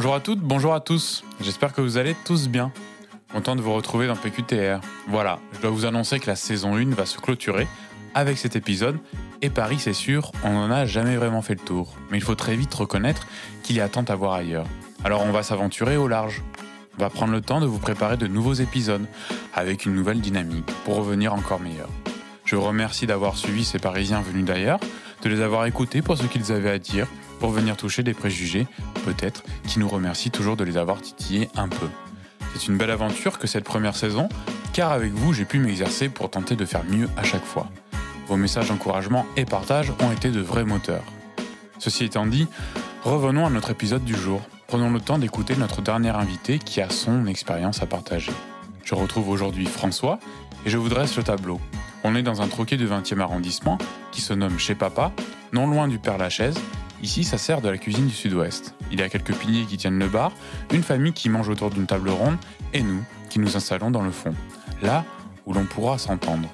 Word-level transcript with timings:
Bonjour 0.00 0.14
à 0.14 0.20
toutes, 0.20 0.40
bonjour 0.40 0.72
à 0.72 0.80
tous. 0.80 1.24
J'espère 1.42 1.74
que 1.74 1.82
vous 1.82 1.98
allez 1.98 2.16
tous 2.24 2.48
bien. 2.48 2.72
Content 3.34 3.54
de 3.54 3.60
vous 3.60 3.74
retrouver 3.74 4.06
dans 4.06 4.16
PQTR. 4.16 4.80
Voilà, 5.08 5.40
je 5.52 5.60
dois 5.60 5.68
vous 5.68 5.84
annoncer 5.84 6.18
que 6.18 6.26
la 6.26 6.36
saison 6.36 6.76
1 6.76 6.94
va 6.94 7.04
se 7.04 7.18
clôturer 7.18 7.68
avec 8.14 8.38
cet 8.38 8.56
épisode. 8.56 8.96
Et 9.42 9.50
Paris, 9.50 9.76
c'est 9.78 9.92
sûr, 9.92 10.32
on 10.42 10.54
n'en 10.54 10.70
a 10.70 10.86
jamais 10.86 11.16
vraiment 11.16 11.42
fait 11.42 11.52
le 11.52 11.60
tour. 11.60 11.96
Mais 12.10 12.16
il 12.16 12.22
faut 12.22 12.34
très 12.34 12.56
vite 12.56 12.72
reconnaître 12.72 13.26
qu'il 13.62 13.76
y 13.76 13.82
a 13.82 13.90
tant 13.90 14.04
à 14.04 14.14
voir 14.14 14.32
ailleurs. 14.32 14.64
Alors 15.04 15.22
on 15.22 15.32
va 15.32 15.42
s'aventurer 15.42 15.98
au 15.98 16.08
large. 16.08 16.42
On 16.96 17.02
va 17.02 17.10
prendre 17.10 17.34
le 17.34 17.42
temps 17.42 17.60
de 17.60 17.66
vous 17.66 17.78
préparer 17.78 18.16
de 18.16 18.26
nouveaux 18.26 18.54
épisodes 18.54 19.04
avec 19.52 19.84
une 19.84 19.94
nouvelle 19.94 20.22
dynamique 20.22 20.72
pour 20.86 20.96
revenir 20.96 21.34
encore 21.34 21.60
meilleur. 21.60 21.90
Je 22.46 22.56
vous 22.56 22.62
remercie 22.62 23.06
d'avoir 23.06 23.36
suivi 23.36 23.66
ces 23.66 23.78
Parisiens 23.78 24.22
venus 24.22 24.46
d'ailleurs, 24.46 24.80
de 25.22 25.28
les 25.28 25.42
avoir 25.42 25.66
écoutés 25.66 26.00
pour 26.00 26.16
ce 26.16 26.24
qu'ils 26.24 26.52
avaient 26.52 26.70
à 26.70 26.78
dire, 26.78 27.06
pour 27.40 27.50
venir 27.50 27.76
toucher 27.76 28.02
des 28.02 28.14
préjugés, 28.14 28.68
peut-être, 29.04 29.42
qui 29.66 29.80
nous 29.80 29.88
remercient 29.88 30.30
toujours 30.30 30.56
de 30.56 30.62
les 30.62 30.76
avoir 30.76 31.00
titillés 31.00 31.48
un 31.56 31.68
peu. 31.68 31.88
C'est 32.54 32.68
une 32.68 32.76
belle 32.76 32.90
aventure 32.90 33.38
que 33.38 33.46
cette 33.46 33.64
première 33.64 33.96
saison, 33.96 34.28
car 34.72 34.92
avec 34.92 35.12
vous, 35.12 35.32
j'ai 35.32 35.44
pu 35.44 35.58
m'exercer 35.58 36.08
pour 36.08 36.30
tenter 36.30 36.54
de 36.54 36.64
faire 36.64 36.84
mieux 36.84 37.08
à 37.16 37.22
chaque 37.22 37.44
fois. 37.44 37.68
Vos 38.28 38.36
messages 38.36 38.68
d'encouragement 38.68 39.26
et 39.36 39.44
partage 39.44 39.92
ont 40.00 40.12
été 40.12 40.30
de 40.30 40.40
vrais 40.40 40.64
moteurs. 40.64 41.04
Ceci 41.78 42.04
étant 42.04 42.26
dit, 42.26 42.46
revenons 43.02 43.46
à 43.46 43.50
notre 43.50 43.70
épisode 43.70 44.04
du 44.04 44.14
jour. 44.14 44.42
Prenons 44.68 44.92
le 44.92 45.00
temps 45.00 45.18
d'écouter 45.18 45.56
notre 45.56 45.82
dernier 45.82 46.10
invité 46.10 46.58
qui 46.58 46.80
a 46.80 46.90
son 46.90 47.26
expérience 47.26 47.82
à 47.82 47.86
partager. 47.86 48.32
Je 48.84 48.94
retrouve 48.94 49.30
aujourd'hui 49.30 49.66
François 49.66 50.20
et 50.64 50.70
je 50.70 50.76
vous 50.76 50.88
dresse 50.88 51.16
le 51.16 51.22
tableau. 51.22 51.60
On 52.04 52.14
est 52.14 52.22
dans 52.22 52.42
un 52.42 52.48
troquet 52.48 52.76
du 52.76 52.86
20e 52.86 53.20
arrondissement 53.20 53.78
qui 54.12 54.20
se 54.20 54.32
nomme 54.32 54.58
Chez 54.58 54.74
Papa, 54.74 55.12
non 55.52 55.66
loin 55.66 55.88
du 55.88 55.98
Père 55.98 56.18
Lachaise. 56.18 56.58
Ici, 57.02 57.24
ça 57.24 57.38
sert 57.38 57.62
de 57.62 57.68
la 57.68 57.78
cuisine 57.78 58.06
du 58.06 58.14
sud-ouest. 58.14 58.74
Il 58.92 59.00
y 59.00 59.02
a 59.02 59.08
quelques 59.08 59.34
piliers 59.34 59.64
qui 59.64 59.78
tiennent 59.78 59.98
le 59.98 60.08
bar, 60.08 60.32
une 60.72 60.82
famille 60.82 61.12
qui 61.12 61.28
mange 61.30 61.48
autour 61.48 61.70
d'une 61.70 61.86
table 61.86 62.10
ronde 62.10 62.36
et 62.74 62.82
nous 62.82 63.02
qui 63.30 63.38
nous 63.38 63.56
installons 63.56 63.90
dans 63.90 64.02
le 64.02 64.10
fond, 64.10 64.34
là 64.82 65.04
où 65.46 65.54
l'on 65.54 65.64
pourra 65.64 65.98
s'entendre, 65.98 66.48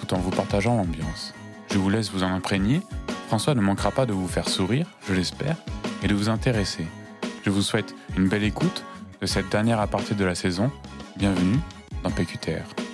tout 0.00 0.14
en 0.14 0.18
vous 0.18 0.30
partageant 0.30 0.76
l'ambiance. 0.76 1.32
Je 1.70 1.78
vous 1.78 1.88
laisse 1.88 2.10
vous 2.10 2.22
en 2.22 2.32
imprégner. 2.32 2.82
François 3.28 3.54
ne 3.54 3.60
manquera 3.60 3.90
pas 3.90 4.04
de 4.04 4.12
vous 4.12 4.28
faire 4.28 4.48
sourire, 4.48 4.86
je 5.08 5.14
l'espère, 5.14 5.56
et 6.02 6.08
de 6.08 6.14
vous 6.14 6.28
intéresser. 6.28 6.86
Je 7.44 7.50
vous 7.50 7.62
souhaite 7.62 7.94
une 8.16 8.28
belle 8.28 8.44
écoute 8.44 8.84
de 9.20 9.26
cette 9.26 9.48
dernière 9.48 9.80
aparté 9.80 10.14
de 10.14 10.24
la 10.24 10.34
saison. 10.34 10.70
Bienvenue 11.16 11.58
dans 12.02 12.10
PQTR. 12.10 12.91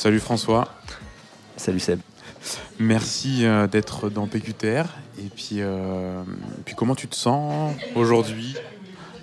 Salut 0.00 0.18
François. 0.18 0.66
Salut 1.58 1.78
Seb. 1.78 2.00
Merci 2.78 3.44
euh, 3.44 3.66
d'être 3.66 4.08
dans 4.08 4.26
PQTR. 4.26 4.86
Et 5.18 5.28
puis, 5.28 5.56
euh, 5.58 6.22
puis 6.64 6.74
comment 6.74 6.94
tu 6.94 7.06
te 7.06 7.14
sens 7.14 7.74
aujourd'hui 7.94 8.56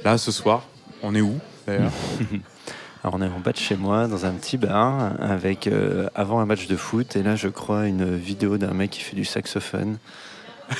Là, 0.05 0.19
ce 0.19 0.31
soir, 0.31 0.67
on 1.01 1.15
est 1.15 1.21
où 1.21 1.33
d'ailleurs? 1.65 1.91
Alors 3.03 3.15
on 3.15 3.23
est 3.23 3.25
en 3.25 3.39
bas 3.39 3.53
de 3.53 3.57
chez 3.57 3.75
moi, 3.75 4.07
dans 4.07 4.27
un 4.27 4.33
petit 4.33 4.57
bar, 4.57 5.13
avec 5.19 5.65
euh, 5.65 6.09
avant 6.13 6.41
un 6.41 6.45
match 6.45 6.67
de 6.67 6.75
foot, 6.75 7.15
et 7.15 7.23
là 7.23 7.35
je 7.35 7.47
crois 7.47 7.87
une 7.87 8.15
vidéo 8.15 8.59
d'un 8.59 8.75
mec 8.75 8.91
qui 8.91 9.01
fait 9.01 9.15
du 9.15 9.25
saxophone, 9.25 9.97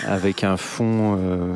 avec 0.05 0.43
un 0.43 0.57
fond 0.57 1.17
euh, 1.19 1.55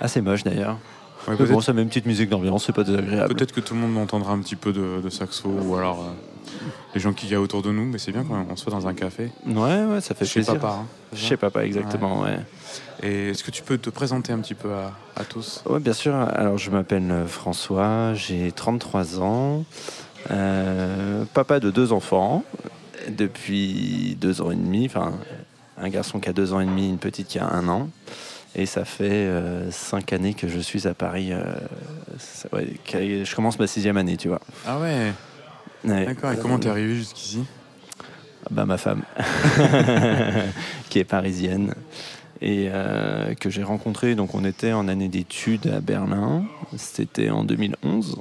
assez 0.00 0.22
moche 0.22 0.42
d'ailleurs. 0.42 0.78
Ouais, 1.26 1.36
Mais 1.38 1.44
bon, 1.44 1.60
ça 1.60 1.74
met 1.74 1.82
une 1.82 1.88
petite 1.88 2.06
musique 2.06 2.30
d'ambiance, 2.30 2.64
c'est 2.64 2.72
pas 2.72 2.84
désagréable. 2.84 3.34
peut-être 3.34 3.52
que 3.52 3.60
tout 3.60 3.74
le 3.74 3.80
monde 3.80 3.98
entendra 3.98 4.32
un 4.32 4.38
petit 4.38 4.56
peu 4.56 4.72
de, 4.72 5.02
de 5.02 5.10
saxo 5.10 5.50
ou 5.50 5.76
alors 5.76 6.14
les 6.94 7.00
gens 7.00 7.12
qui 7.12 7.28
y 7.28 7.34
a 7.34 7.40
autour 7.40 7.62
de 7.62 7.70
nous, 7.70 7.84
mais 7.84 7.98
c'est 7.98 8.12
bien 8.12 8.24
quand 8.24 8.46
on 8.50 8.56
soit 8.56 8.72
dans 8.72 8.86
un 8.86 8.94
café. 8.94 9.30
Ouais, 9.46 9.84
ouais, 9.84 10.00
ça 10.00 10.14
fait 10.14 10.24
Chez 10.24 10.40
plaisir. 10.40 10.54
papa. 10.58 10.74
hein, 10.82 10.86
Chez 11.16 11.36
papa, 11.36 11.64
exactement, 11.64 12.22
ouais. 12.22 12.38
Et 13.02 13.30
est-ce 13.30 13.44
que 13.44 13.50
tu 13.50 13.62
peux 13.62 13.78
te 13.78 13.90
présenter 13.90 14.32
un 14.32 14.38
petit 14.40 14.54
peu 14.54 14.72
à, 14.72 14.92
à 15.16 15.24
tous? 15.24 15.62
Ouais, 15.66 15.78
bien 15.80 15.92
sûr. 15.92 16.14
Alors, 16.14 16.58
je 16.58 16.70
m'appelle 16.70 17.10
euh, 17.10 17.26
François, 17.26 18.14
j'ai 18.14 18.50
33 18.52 19.20
ans, 19.20 19.64
euh, 20.30 21.24
papa 21.34 21.60
de 21.60 21.70
deux 21.70 21.92
enfants, 21.92 22.44
depuis 23.08 24.16
deux 24.20 24.40
ans 24.42 24.50
et 24.50 24.56
demi, 24.56 24.86
enfin, 24.86 25.12
un 25.80 25.88
garçon 25.88 26.18
qui 26.20 26.28
a 26.28 26.32
deux 26.32 26.52
ans 26.52 26.60
et 26.60 26.66
demi, 26.66 26.88
une 26.88 26.98
petite 26.98 27.28
qui 27.28 27.38
a 27.38 27.46
un 27.48 27.68
an. 27.68 27.88
Et 28.54 28.66
ça 28.66 28.84
fait 28.84 29.04
euh, 29.10 29.70
cinq 29.70 30.12
années 30.12 30.34
que 30.34 30.48
je 30.48 30.58
suis 30.58 30.88
à 30.88 30.94
Paris. 30.94 31.32
euh, 31.32 31.44
ça- 32.18 32.48
ouais, 32.52 32.66
que- 32.84 33.24
je 33.24 33.34
commence 33.36 33.58
ma 33.58 33.66
sixième 33.66 33.96
année, 33.96 34.16
tu 34.16 34.28
vois. 34.28 34.40
Ah 34.66 34.78
ouais, 34.80 35.12
Ouais. 35.84 36.06
d'accord. 36.06 36.32
Et 36.32 36.36
comment 36.38 36.58
t'es 36.58 36.68
arrivé 36.68 36.94
jusqu'ici? 36.94 37.44
Bah, 38.50 38.64
Ma 38.64 38.78
femme, 38.78 39.02
qui 40.88 40.98
est 40.98 41.04
parisienne 41.04 41.74
et 42.40 42.68
euh, 42.72 43.34
que 43.34 43.50
j'ai 43.50 43.62
rencontrée. 43.62 44.14
Donc, 44.14 44.34
on 44.34 44.44
était 44.44 44.72
en 44.72 44.88
année 44.88 45.08
d'études 45.08 45.66
à 45.66 45.80
Berlin. 45.80 46.44
C'était 46.76 47.30
en 47.30 47.44
2011. 47.44 48.16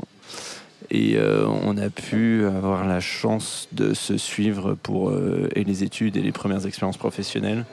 Et 0.90 1.18
euh, 1.18 1.46
on 1.48 1.78
a 1.78 1.90
pu 1.90 2.46
avoir 2.46 2.86
la 2.86 3.00
chance 3.00 3.68
de 3.74 3.94
se 3.94 4.18
suivre 4.18 4.76
pour 4.76 5.10
euh, 5.10 5.50
et 5.56 5.64
les 5.64 5.84
études 5.84 6.16
et 6.18 6.22
les 6.22 6.32
premières 6.32 6.66
expériences 6.66 6.98
professionnelles. 6.98 7.66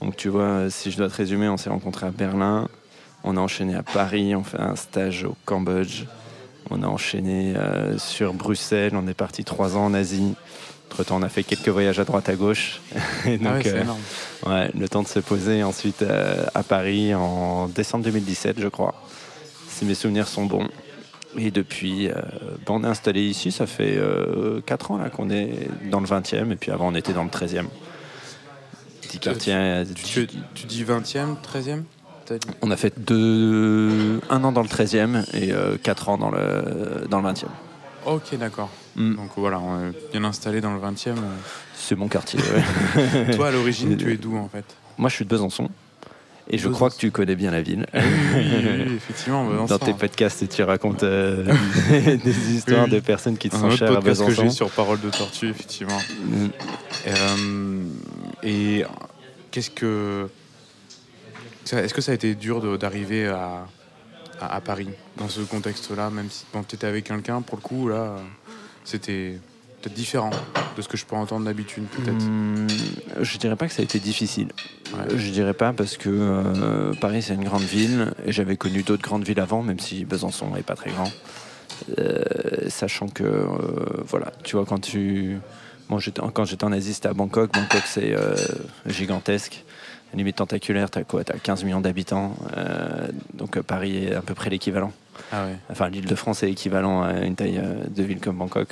Donc, 0.00 0.16
tu 0.16 0.28
vois, 0.28 0.70
si 0.70 0.90
je 0.90 0.96
dois 0.96 1.08
te 1.08 1.16
résumer, 1.16 1.48
on 1.48 1.56
s'est 1.56 1.70
rencontrés 1.70 2.06
à 2.06 2.10
Berlin. 2.10 2.68
On 3.24 3.36
a 3.36 3.40
enchaîné 3.40 3.74
à 3.74 3.82
Paris, 3.82 4.34
on 4.36 4.44
fait 4.44 4.60
un 4.60 4.76
stage 4.76 5.24
au 5.24 5.36
Cambodge. 5.44 6.04
On 6.70 6.82
a 6.82 6.86
enchaîné 6.86 7.54
euh, 7.56 7.96
sur 7.98 8.34
Bruxelles, 8.34 8.92
on 8.94 9.06
est 9.06 9.14
parti 9.14 9.44
trois 9.44 9.76
ans 9.76 9.86
en 9.86 9.94
Asie. 9.94 10.34
Entre-temps, 10.90 11.16
on 11.16 11.22
a 11.22 11.28
fait 11.28 11.42
quelques 11.42 11.68
voyages 11.68 11.98
à 12.00 12.04
droite 12.04 12.28
à 12.28 12.34
gauche. 12.36 12.80
Et 13.26 13.38
donc, 13.38 13.46
Ah 13.48 13.54
ouais, 13.56 13.62
c'est 13.62 13.74
euh, 13.74 13.82
énorme. 13.82 14.00
ouais, 14.46 14.70
le 14.78 14.88
temps 14.88 15.02
de 15.02 15.08
se 15.08 15.18
poser 15.20 15.62
ensuite 15.62 16.02
euh, 16.02 16.44
à 16.54 16.62
Paris 16.62 17.14
en 17.14 17.68
décembre 17.68 18.04
2017, 18.04 18.60
je 18.60 18.68
crois. 18.68 18.94
Si 19.68 19.84
mes 19.84 19.94
souvenirs 19.94 20.26
sont 20.28 20.46
bons. 20.46 20.68
Et 21.38 21.50
depuis, 21.50 22.08
on 22.66 22.82
est 22.82 22.86
installé 22.86 23.20
ici, 23.22 23.52
ça 23.52 23.66
fait 23.66 23.98
4 24.64 24.90
ans 24.92 24.96
là 24.96 25.10
qu'on 25.10 25.28
est 25.28 25.68
dans 25.90 26.00
le 26.00 26.06
20e, 26.06 26.50
et 26.50 26.56
puis 26.56 26.70
avant 26.70 26.88
on 26.88 26.94
était 26.94 27.12
dans 27.12 27.24
le 27.24 27.28
13e. 27.28 27.66
Petit 29.02 29.18
quartier. 29.18 29.52
euh, 29.54 29.84
Tu, 30.02 30.26
tu- 30.26 30.36
tu 30.54 30.66
dis 30.66 30.82
20e, 30.82 31.36
13e 31.42 31.42
T'as 31.42 31.60
dit 31.60 31.82
On 32.62 32.70
a 32.70 32.76
fait 32.76 32.92
deux, 32.98 34.20
un 34.30 34.42
an 34.44 34.52
dans 34.52 34.62
le 34.62 34.68
13e 34.68 35.24
et 35.34 35.52
4 35.82 36.08
ans 36.08 36.18
dans 36.18 36.30
le, 36.30 37.06
dans 37.08 37.20
le 37.20 37.28
20e. 37.28 37.44
Ok, 38.06 38.36
d'accord. 38.38 38.70
Mm. 38.94 39.16
Donc 39.16 39.30
voilà, 39.36 39.58
on 39.60 39.88
est 39.90 39.92
bien 40.12 40.24
installé 40.24 40.60
dans 40.60 40.72
le 40.74 40.80
20e. 40.80 41.14
C'est 41.74 41.96
mon 41.96 42.08
quartier. 42.08 42.38
ouais. 42.40 43.30
Toi, 43.36 43.48
à 43.48 43.50
l'origine, 43.50 43.96
tu 43.98 44.12
es 44.12 44.16
d'où 44.16 44.36
en 44.36 44.48
fait? 44.48 44.64
Moi 44.98 45.08
je 45.10 45.16
suis 45.16 45.24
de 45.24 45.30
Besançon. 45.30 45.68
Et 46.48 46.58
je 46.58 46.62
Besançon. 46.68 46.74
crois 46.76 46.90
que 46.90 46.96
tu 46.96 47.10
connais 47.10 47.34
bien 47.34 47.50
la 47.50 47.60
ville. 47.62 47.84
oui, 47.92 48.00
oui, 48.36 48.64
oui, 48.86 48.94
effectivement, 48.96 49.44
Besançon. 49.44 49.66
Dans 49.66 49.84
tes 49.84 49.92
podcasts, 49.94 50.48
tu 50.48 50.62
racontes 50.62 51.02
euh, 51.02 51.44
des 52.24 52.54
histoires 52.54 52.84
Oui. 52.84 52.90
de 52.90 53.00
personnes 53.00 53.36
qui 53.36 53.50
te 53.50 53.56
Un 53.56 53.60
sont 53.62 53.70
chères 53.72 53.90
à 53.90 53.94
podcast 53.96 54.20
que 54.20 54.26
Besançon. 54.28 54.42
j'ai 54.44 54.50
sur 54.50 54.70
Parole 54.70 55.00
de 55.00 55.10
Tortue, 55.10 55.48
effectivement. 55.48 55.98
Mm. 56.24 56.46
Euh, 57.08 57.82
et 58.44 58.84
qu'est-ce 59.50 59.70
que. 59.70 60.28
Est-ce 61.72 61.94
que 61.94 62.00
ça 62.00 62.12
a 62.12 62.14
été 62.14 62.34
dur 62.34 62.78
d'arriver 62.78 63.26
à, 63.26 63.66
à, 64.40 64.56
à 64.56 64.60
Paris 64.60 64.88
dans 65.16 65.28
ce 65.28 65.40
contexte-là, 65.40 66.10
même 66.10 66.30
si 66.30 66.44
bon, 66.52 66.62
tu 66.62 66.76
étais 66.76 66.86
avec 66.86 67.04
quelqu'un, 67.04 67.42
pour 67.42 67.56
le 67.56 67.62
coup, 67.62 67.88
là, 67.88 68.16
c'était 68.84 69.38
peut-être 69.82 69.94
différent 69.94 70.30
de 70.76 70.82
ce 70.82 70.88
que 70.88 70.96
je 70.96 71.04
peux 71.04 71.16
entendre 71.16 71.44
d'habitude, 71.44 71.84
peut-être. 71.86 72.24
Hmm, 72.24 72.66
je 73.20 73.38
dirais 73.38 73.56
pas 73.56 73.66
que 73.66 73.72
ça 73.72 73.82
a 73.82 73.84
été 73.84 73.98
difficile. 73.98 74.48
Ouais. 74.92 75.16
Je 75.16 75.30
dirais 75.30 75.54
pas 75.54 75.72
parce 75.72 75.96
que 75.96 76.08
euh, 76.08 76.92
Paris 77.00 77.22
c'est 77.22 77.34
une 77.34 77.44
grande 77.44 77.62
ville 77.62 78.12
et 78.24 78.32
j'avais 78.32 78.56
connu 78.56 78.82
d'autres 78.82 79.02
grandes 79.02 79.24
villes 79.24 79.40
avant, 79.40 79.62
même 79.62 79.78
si 79.80 80.04
Besançon 80.04 80.50
n'est 80.50 80.62
pas 80.62 80.76
très 80.76 80.90
grand. 80.90 81.10
Euh, 81.98 82.22
sachant 82.68 83.08
que 83.08 83.24
euh, 83.24 83.46
voilà, 84.06 84.32
tu 84.44 84.56
vois 84.56 84.64
quand 84.64 84.78
tu 84.78 85.38
bon, 85.90 85.98
quand 86.32 86.44
j'étais 86.44 86.64
en 86.64 86.72
Asie 86.72 86.94
c'était 86.94 87.08
à 87.08 87.14
Bangkok. 87.14 87.52
Bangkok 87.52 87.82
c'est 87.84 88.14
euh, 88.14 88.34
limite 90.14 90.36
tentaculaire. 90.36 90.90
T'as 90.90 91.04
quoi 91.04 91.24
T'as 91.24 91.38
15 91.38 91.64
millions 91.64 91.80
d'habitants. 91.80 92.34
Euh, 92.56 93.08
donc 93.34 93.56
euh, 93.56 93.62
Paris 93.62 94.04
est 94.06 94.14
à 94.14 94.22
peu 94.22 94.34
près 94.34 94.50
l'équivalent. 94.50 94.92
Ah 95.32 95.44
ouais. 95.46 95.56
Enfin, 95.70 95.88
l'île 95.88 96.06
de 96.06 96.14
France 96.14 96.42
est 96.42 96.50
équivalent 96.50 97.02
à 97.02 97.12
une 97.24 97.34
taille 97.36 97.58
euh, 97.62 97.84
de 97.88 98.02
ville 98.02 98.20
comme 98.20 98.36
Bangkok. 98.36 98.68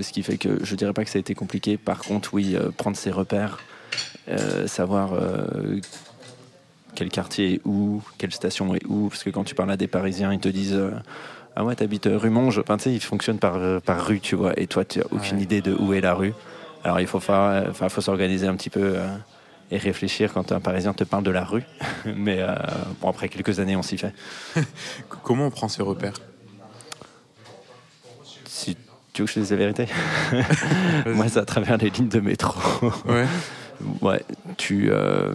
Ce 0.00 0.12
qui 0.12 0.22
fait 0.22 0.36
que 0.38 0.64
je 0.64 0.74
dirais 0.74 0.92
pas 0.92 1.04
que 1.04 1.10
ça 1.10 1.18
a 1.18 1.20
été 1.20 1.34
compliqué. 1.34 1.76
Par 1.76 2.00
contre, 2.00 2.34
oui, 2.34 2.54
euh, 2.56 2.70
prendre 2.76 2.96
ses 2.96 3.10
repères, 3.10 3.58
euh, 4.28 4.66
savoir 4.66 5.12
quel 6.94 7.08
quartier 7.10 7.54
est 7.54 7.60
où, 7.64 8.02
quelle 8.18 8.32
station 8.32 8.74
est 8.74 8.84
où. 8.86 9.08
Parce 9.08 9.22
que 9.24 9.30
quand 9.30 9.44
tu 9.44 9.54
parles 9.54 9.70
à 9.70 9.76
des 9.76 9.86
Parisiens, 9.88 10.32
ils 10.32 10.40
te 10.40 10.48
disent 10.48 10.78
Ah 11.56 11.64
ouais, 11.64 11.74
t'habites 11.74 12.08
rue 12.10 12.30
Monge. 12.30 12.58
Enfin, 12.60 12.76
tu 12.76 12.84
sais, 12.84 12.92
ils 12.92 13.00
fonctionnent 13.02 13.38
par, 13.38 13.80
par 13.82 14.04
rue, 14.06 14.20
tu 14.20 14.36
vois. 14.36 14.58
Et 14.58 14.66
toi, 14.66 14.84
tu 14.84 14.98
n'as 14.98 15.04
aucune 15.10 15.38
Ouais. 15.38 15.42
idée 15.44 15.60
de 15.60 15.74
où 15.74 15.92
est 15.94 16.00
la 16.00 16.14
rue. 16.14 16.34
Alors, 16.84 17.00
il 17.00 17.06
faut, 17.06 17.20
faire, 17.20 17.64
faut 17.74 18.00
s'organiser 18.00 18.46
un 18.46 18.54
petit 18.54 18.70
peu. 18.70 18.96
Et 19.70 19.78
réfléchir 19.78 20.32
quand 20.32 20.52
un 20.52 20.60
Parisien 20.60 20.92
te 20.94 21.04
parle 21.04 21.24
de 21.24 21.30
la 21.30 21.44
rue. 21.44 21.64
Mais 22.16 22.40
euh, 22.40 22.54
bon, 23.00 23.08
après 23.08 23.28
quelques 23.28 23.60
années, 23.60 23.76
on 23.76 23.82
s'y 23.82 23.98
fait. 23.98 24.12
Comment 25.22 25.46
on 25.46 25.50
prend 25.50 25.68
ses 25.68 25.82
repères? 25.82 26.14
Si 28.46 28.76
tu 29.12 29.22
veux 29.22 29.26
que 29.26 29.30
je 29.30 29.34
te 29.34 29.40
dise 29.40 29.50
la 29.50 29.56
vérité 29.56 29.86
Moi, 31.06 31.28
c'est 31.28 31.38
à 31.38 31.44
travers 31.44 31.76
les 31.76 31.90
lignes 31.90 32.08
de 32.08 32.20
métro. 32.20 32.54
Ouais. 33.06 33.26
Ouais, 34.00 34.22
tu. 34.56 34.90
euh, 34.90 35.32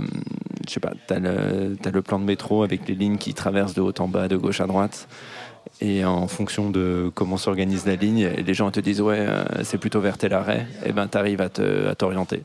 je 0.68 0.74
sais 0.74 0.80
pas, 0.80 0.92
t'as 1.08 1.20
le, 1.20 1.78
t'as 1.82 1.92
le 1.92 2.02
plan 2.02 2.20
de 2.20 2.26
métro 2.26 2.64
avec 2.64 2.88
les 2.88 2.96
lignes 2.96 3.18
qui 3.18 3.34
traversent 3.34 3.74
de 3.74 3.82
haut 3.82 3.94
en 4.00 4.08
bas, 4.08 4.28
de 4.28 4.36
gauche 4.38 4.62
à 4.62 4.68
droite. 4.68 5.08
Et 5.82 6.06
en 6.06 6.28
fonction 6.28 6.70
de 6.70 7.12
comment 7.16 7.38
s'organise 7.38 7.86
la 7.86 7.96
ligne, 7.96 8.28
les 8.28 8.54
gens 8.54 8.70
te 8.72 8.80
disent 8.80 9.02
ouais, 9.02 9.20
euh, 9.20 9.44
c'est 9.64 9.78
plutôt 9.78 10.02
vers 10.02 10.18
tel 10.18 10.34
arrêt, 10.34 10.68
et 10.86 10.92
ben 10.92 11.08
t'arrives 11.08 11.42
à, 11.42 11.50
te, 11.50 11.88
à 11.88 11.96
t'orienter. 11.96 12.44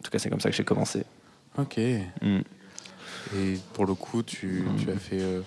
En 0.00 0.02
tout 0.02 0.10
cas, 0.10 0.18
c'est 0.18 0.30
comme 0.30 0.40
ça 0.40 0.50
que 0.50 0.56
j'ai 0.56 0.64
commencé. 0.64 1.04
Ok. 1.58 1.78
Mm. 2.22 2.38
Et 3.36 3.58
pour 3.74 3.86
le 3.86 3.94
coup, 3.94 4.22
tu, 4.22 4.64
tu 4.82 4.90
as 4.90 4.96
fait. 4.96 5.20
euh, 5.20 5.40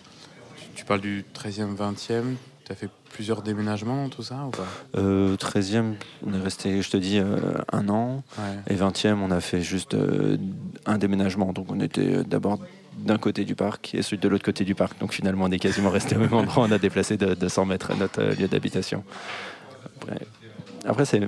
tu, 0.57 0.65
tu 0.75 0.85
parles 0.85 1.01
du 1.01 1.25
13e, 1.35 1.75
20e. 1.75 2.35
Tu 2.65 2.71
as 2.71 2.75
fait 2.75 2.89
plusieurs 3.11 3.41
déménagements, 3.41 4.07
tout 4.09 4.23
ça 4.23 4.45
ou 4.45 4.50
pas? 4.51 4.65
Euh, 4.95 5.35
13e, 5.35 5.95
on 6.25 6.33
est 6.33 6.39
resté, 6.41 6.81
je 6.81 6.89
te 6.89 6.97
dis, 6.97 7.19
euh, 7.19 7.38
un 7.73 7.89
an. 7.89 8.23
Ouais. 8.38 8.73
Et 8.73 8.75
20e, 8.77 9.15
on 9.21 9.31
a 9.31 9.41
fait 9.41 9.61
juste 9.61 9.95
euh, 9.95 10.38
un 10.85 10.97
déménagement. 10.97 11.51
Donc 11.51 11.71
on 11.71 11.79
était 11.81 12.23
d'abord 12.23 12.59
d'un 12.99 13.17
côté 13.17 13.44
du 13.44 13.56
parc 13.56 13.95
et 13.95 14.01
celui 14.01 14.19
de 14.19 14.27
l'autre 14.29 14.45
côté 14.45 14.63
du 14.63 14.75
parc. 14.75 14.97
Donc 14.99 15.11
finalement, 15.13 15.45
on 15.45 15.51
est 15.51 15.59
quasiment 15.59 15.89
resté 15.99 16.15
au 16.15 16.19
même 16.19 16.33
endroit. 16.33 16.63
On 16.65 16.71
a 16.71 16.77
déplacé 16.77 17.17
de 17.17 17.33
200 17.33 17.65
mètres 17.65 17.94
notre 17.97 18.21
euh, 18.21 18.35
lieu 18.35 18.47
d'habitation. 18.47 19.03
Après, 19.97 20.19
après 20.85 21.06
c'est. 21.06 21.21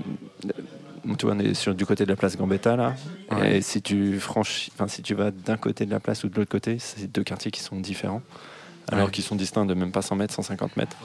Tu 1.17 1.25
vois, 1.25 1.35
on 1.35 1.39
est 1.39 1.53
sur 1.53 1.75
du 1.75 1.85
côté 1.85 2.03
de 2.05 2.09
la 2.09 2.15
place 2.15 2.35
Gambetta 2.37 2.75
là. 2.75 2.95
Ouais. 3.31 3.57
Et 3.57 3.61
si 3.61 3.81
tu 3.81 4.19
franchis, 4.19 4.71
enfin 4.73 4.87
si 4.87 5.01
tu 5.01 5.13
vas 5.13 5.31
d'un 5.31 5.57
côté 5.57 5.85
de 5.85 5.91
la 5.91 5.99
place 5.99 6.23
ou 6.23 6.29
de 6.29 6.35
l'autre 6.35 6.49
côté, 6.51 6.77
c'est 6.79 7.11
deux 7.11 7.23
quartiers 7.23 7.51
qui 7.51 7.61
sont 7.61 7.79
différents, 7.79 8.21
alors 8.87 9.05
Ouais. 9.05 9.11
qu'ils 9.11 9.23
sont 9.23 9.35
distincts 9.35 9.65
de 9.65 9.73
même 9.73 9.91
pas 9.91 10.01
100 10.01 10.15
mètres, 10.15 10.33
150 10.33 10.77
mètres. 10.77 10.97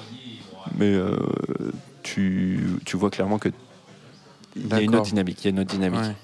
Mais 0.78 0.86
euh, 0.94 1.16
tu, 2.02 2.60
tu 2.84 2.96
vois 2.96 3.10
clairement 3.10 3.38
que 3.38 3.48
il 4.56 4.66
y 4.68 4.74
a 4.74 4.80
une 4.80 4.94
autre 4.94 5.04
dynamique. 5.06 5.38
Il 5.42 5.44
y 5.44 5.46
a 5.48 5.50
une 5.50 5.60
autre 5.60 5.70
dynamique. 5.70 6.00
Ouais. 6.00 6.14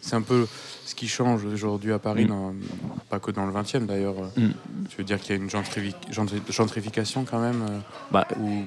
C'est 0.00 0.16
un 0.16 0.22
peu 0.22 0.46
ce 0.84 0.94
qui 0.94 1.08
change 1.08 1.44
aujourd'hui 1.44 1.92
à 1.92 1.98
Paris, 1.98 2.24
Mm. 2.24 2.28
dans- 2.28 2.54
pas 3.10 3.18
que 3.18 3.30
dans 3.30 3.44
le 3.46 3.52
20e 3.52 3.86
d'ailleurs. 3.86 4.14
Mm. 4.36 4.48
Tu 4.88 4.96
veux 4.98 5.04
dire 5.04 5.20
qu'il 5.20 5.34
y 5.36 5.38
a 5.38 5.42
une 5.42 5.48
gentrifi- 5.50 5.94
gentri- 6.12 6.40
gentrification 6.50 7.24
quand 7.24 7.40
même, 7.40 7.62
euh, 7.62 7.78
Bah, 8.10 8.26
ou 8.40 8.62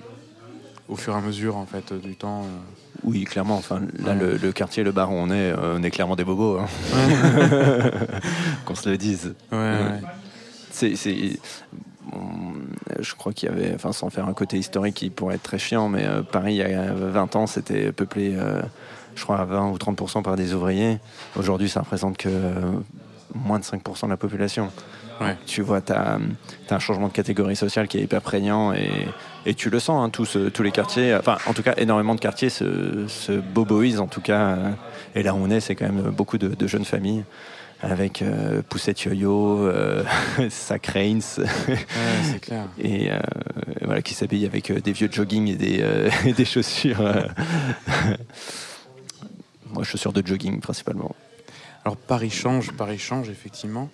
au 0.89 0.95
fur 0.95 1.13
et 1.13 1.18
à 1.18 1.21
mesure 1.21 1.56
en 1.57 1.66
fait 1.66 1.94
du 1.94 2.16
temps. 2.16 2.44
euh, 2.44 2.88
Oui, 3.04 3.24
clairement. 3.24 3.57
Enfin, 3.57 3.81
là, 4.04 4.13
le, 4.13 4.38
le 4.38 4.51
quartier, 4.51 4.84
le 4.84 4.92
bar 4.92 5.12
où 5.12 5.16
on 5.16 5.30
est, 5.30 5.51
euh, 5.51 5.78
on 5.78 5.84
est 5.84 5.92
clairement 5.92 6.16
des 6.16 6.24
bobos. 6.25 6.60
hein. 6.60 6.68
Qu'on 8.66 8.75
se 8.75 8.90
le 8.90 8.98
dise. 8.98 9.36
Ouais, 9.51 9.57
ouais. 9.57 10.01
C'est, 10.72 10.96
je 13.00 13.16
crois 13.16 13.34
qu'il 13.34 13.50
y 13.50 13.51
avait, 13.51 13.74
enfin, 13.75 13.92
sans 13.92 14.10
faire 14.10 14.28
un 14.28 14.34
côté 14.34 14.57
historique 14.57 14.96
qui 14.96 15.10
pourrait 15.10 15.36
être 15.36 15.44
très 15.44 15.60
chiant, 15.60 15.90
mais 15.90 16.06
euh, 16.06 16.22
Paris, 16.22 16.54
il 16.56 16.57
y 16.57 16.63
a 16.63 16.92
20 16.94 17.36
ans, 17.36 17.48
c'était 17.48 17.92
peuplé, 17.92 18.34
euh, 18.36 18.62
je 19.16 19.24
crois, 19.24 19.40
à 19.40 19.45
20 19.45 19.69
ou 19.72 19.78
30% 19.78 20.24
par 20.24 20.36
des 20.36 20.54
ouvriers. 20.54 21.00
Aujourd'hui, 21.36 21.69
ça 21.69 21.81
représente 21.81 22.18
que 22.18 22.30
euh, 22.30 22.72
moins 23.36 23.60
de 23.60 23.63
5% 23.63 24.06
de 24.06 24.10
la 24.10 24.18
population. 24.18 24.72
Ouais. 25.21 25.38
Tu 25.45 25.62
vois, 25.62 25.81
tu 25.81 25.92
as, 25.94 26.18
un 26.69 26.80
changement 26.80 27.07
de 27.07 27.13
catégorie 27.13 27.56
sociale 27.56 27.88
qui 27.88 27.98
est 27.98 28.01
hyper 28.01 28.21
prégnant 28.21 28.74
et, 28.74 28.89
et 29.45 29.54
tu 29.54 29.69
le 29.69 29.80
sens, 29.80 30.06
hein, 30.06 30.10
tous, 30.10 30.38
euh, 30.38 30.50
tous 30.50 30.63
les 30.63 30.71
quartiers, 30.71 31.16
enfin, 31.16 31.38
en 31.48 31.54
tout 31.54 31.63
cas, 31.63 31.74
énormément 31.77 32.16
de 32.16 32.19
quartiers 32.19 32.50
se, 32.50 33.07
se 33.07 33.31
boboisent, 33.33 34.00
en 34.00 34.07
tout 34.07 34.21
cas. 34.21 34.42
euh, 34.42 34.71
et 35.16 35.24
là 35.24 35.33
où 35.33 35.38
on 35.38 35.50
est, 35.50 35.60
c'est 35.60 35.75
quand 35.75 35.86
même 35.86 36.12
beaucoup 36.12 36.38
de, 36.38 36.50
de 36.50 36.68
jeunes 36.68 36.86
familles 36.86 37.24
avec 37.81 38.21
euh, 38.21 38.62
Poussette 38.68 39.01
Yo-Yo, 39.04 39.66
euh, 39.68 40.04
Sac 40.50 40.88
Reigns, 40.88 41.21
Ouais, 41.38 41.77
c'est 42.24 42.39
clair. 42.39 42.66
et 42.80 43.12
euh, 43.12 43.19
voilà, 43.81 44.01
qui 44.01 44.13
s'habillent 44.13 44.45
avec 44.45 44.71
des 44.71 44.92
vieux 44.92 45.10
jogging 45.12 45.48
et 45.48 45.56
des, 45.56 46.10
et 46.25 46.33
des 46.33 46.45
chaussures. 46.45 47.01
Moi, 49.71 49.83
chaussures 49.83 50.13
de 50.13 50.25
jogging 50.25 50.60
principalement. 50.60 51.16
Alors 51.86 51.96
Paris 51.96 52.30
change, 52.30 52.72
Paris 52.74 52.98
change 53.00 53.30
effectivement. 53.30 53.90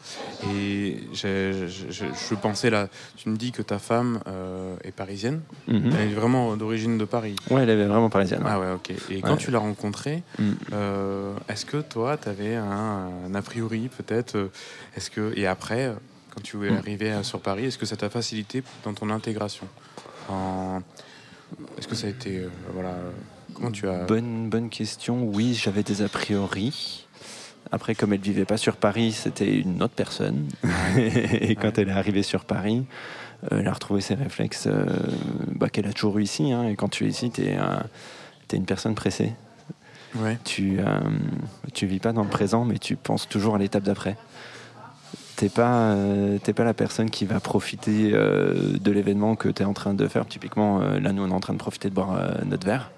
Et 0.53 0.97
je, 1.13 1.67
je- 1.89 2.05
je 2.29 2.35
pensais 2.35 2.69
là, 2.69 2.87
tu 3.15 3.29
me 3.29 3.37
dis 3.37 3.51
que 3.51 3.61
ta 3.61 3.77
femme 3.79 4.19
euh, 4.27 4.75
est 4.83 4.91
parisienne. 4.91 5.41
Mhm. 5.67 5.91
Elle 5.97 6.09
est 6.11 6.13
vraiment 6.13 6.57
d'origine 6.57 6.97
de 6.97 7.05
Paris. 7.05 7.35
Ouais, 7.51 7.61
elle 7.63 7.69
est 7.69 7.85
vraiment 7.85 8.09
parisienne. 8.09 8.41
Ah 8.45 8.59
ouais, 8.59 8.71
ok. 8.73 8.91
Et 9.11 9.21
quand 9.21 9.37
tu 9.37 9.51
l'as 9.51 9.59
rencontrée, 9.59 10.23
Mm. 10.39 10.51
euh, 10.73 11.33
est-ce 11.47 11.65
que 11.65 11.77
toi, 11.77 12.17
tu 12.17 12.27
avais 12.27 12.55
un, 12.55 13.09
un 13.27 13.35
a 13.35 13.41
priori 13.41 13.89
peut-être 13.95 14.35
euh, 14.35 14.47
Est-ce 14.97 15.09
que 15.11 15.33
et 15.37 15.45
après, 15.47 15.93
quand 16.33 16.41
tu 16.41 16.65
es 16.67 16.71
Mm. 16.71 16.77
arrivé 16.77 17.11
à- 17.11 17.23
sur 17.23 17.39
Paris, 17.39 17.65
est-ce 17.65 17.77
que 17.77 17.85
ça 17.85 17.95
t'a 17.95 18.09
facilité 18.09 18.63
dans 18.83 18.93
ton 18.93 19.09
intégration 19.11 19.67
En- 20.29 20.81
Est-ce 21.77 21.87
que 21.87 21.95
ça 21.95 22.07
a 22.07 22.09
été 22.09 22.39
euh, 22.39 22.49
voilà 22.73 22.95
Comment 23.53 23.71
tu 23.71 23.87
as 23.87 24.03
Bonne, 24.05 24.49
bonne 24.49 24.69
question. 24.69 25.23
Oui, 25.23 25.53
j'avais 25.53 25.83
des 25.83 26.01
a 26.01 26.09
priori. 26.09 27.07
Après, 27.71 27.95
comme 27.95 28.13
elle 28.13 28.19
vivait 28.21 28.45
pas 28.45 28.57
sur 28.57 28.75
Paris, 28.77 29.11
c'était 29.11 29.53
une 29.59 29.81
autre 29.83 29.93
personne. 29.95 30.47
et 30.97 31.55
quand 31.55 31.67
Ouais. 31.67 31.73
elle 31.77 31.89
est 31.89 31.91
arrivée 31.91 32.23
sur 32.23 32.45
Paris, 32.45 32.85
euh, 33.51 33.59
elle 33.59 33.67
a 33.67 33.73
retrouvé 33.73 34.01
ses 34.01 34.13
réflexes 34.15 34.67
euh, 34.67 34.85
bah, 35.55 35.69
qu'elle 35.69 35.87
a 35.87 35.93
toujours 35.93 36.17
eu 36.19 36.23
ici. 36.23 36.51
hein. 36.51 36.67
Et 36.67 36.75
quand 36.75 36.89
tu 36.89 37.05
es 37.05 37.07
ici, 37.09 37.31
tu 37.31 37.41
es, 37.41 37.57
une 38.53 38.65
personne 38.65 38.95
pressée. 38.95 39.33
Ouais. 40.15 40.37
Tu, 40.45 40.77
euh, 40.79 40.85
tu 41.73 41.85
vis 41.87 41.99
pas 41.99 42.13
dans 42.13 42.23
le 42.23 42.29
présent, 42.29 42.63
mais 42.65 42.77
tu 42.77 42.95
penses 42.95 43.27
toujours 43.27 43.55
à 43.55 43.57
l'étape 43.57 43.83
d'après. 43.83 44.15
T'es 45.35 45.49
pas, 45.49 45.91
euh, 45.91 46.37
pas 46.39 46.63
la 46.63 46.73
personne 46.73 47.09
qui 47.09 47.25
va 47.25 47.41
profiter 47.41 48.11
euh, 48.13 48.77
de 48.79 48.91
l'événement 48.91 49.35
que 49.35 49.49
tu 49.49 49.63
es 49.63 49.65
en 49.65 49.73
train 49.73 49.93
de 49.93 50.07
faire. 50.07 50.25
Typiquement, 50.27 50.79
euh, 50.81 50.99
là, 51.01 51.11
nous, 51.11 51.23
on 51.23 51.29
est 51.29 51.33
en 51.33 51.41
train 51.41 51.51
de 51.53 51.57
profiter 51.59 51.89
de 51.89 51.93
boire 51.93 52.15
euh, 52.17 52.31
notre 52.45 52.65
verre. 52.65 52.91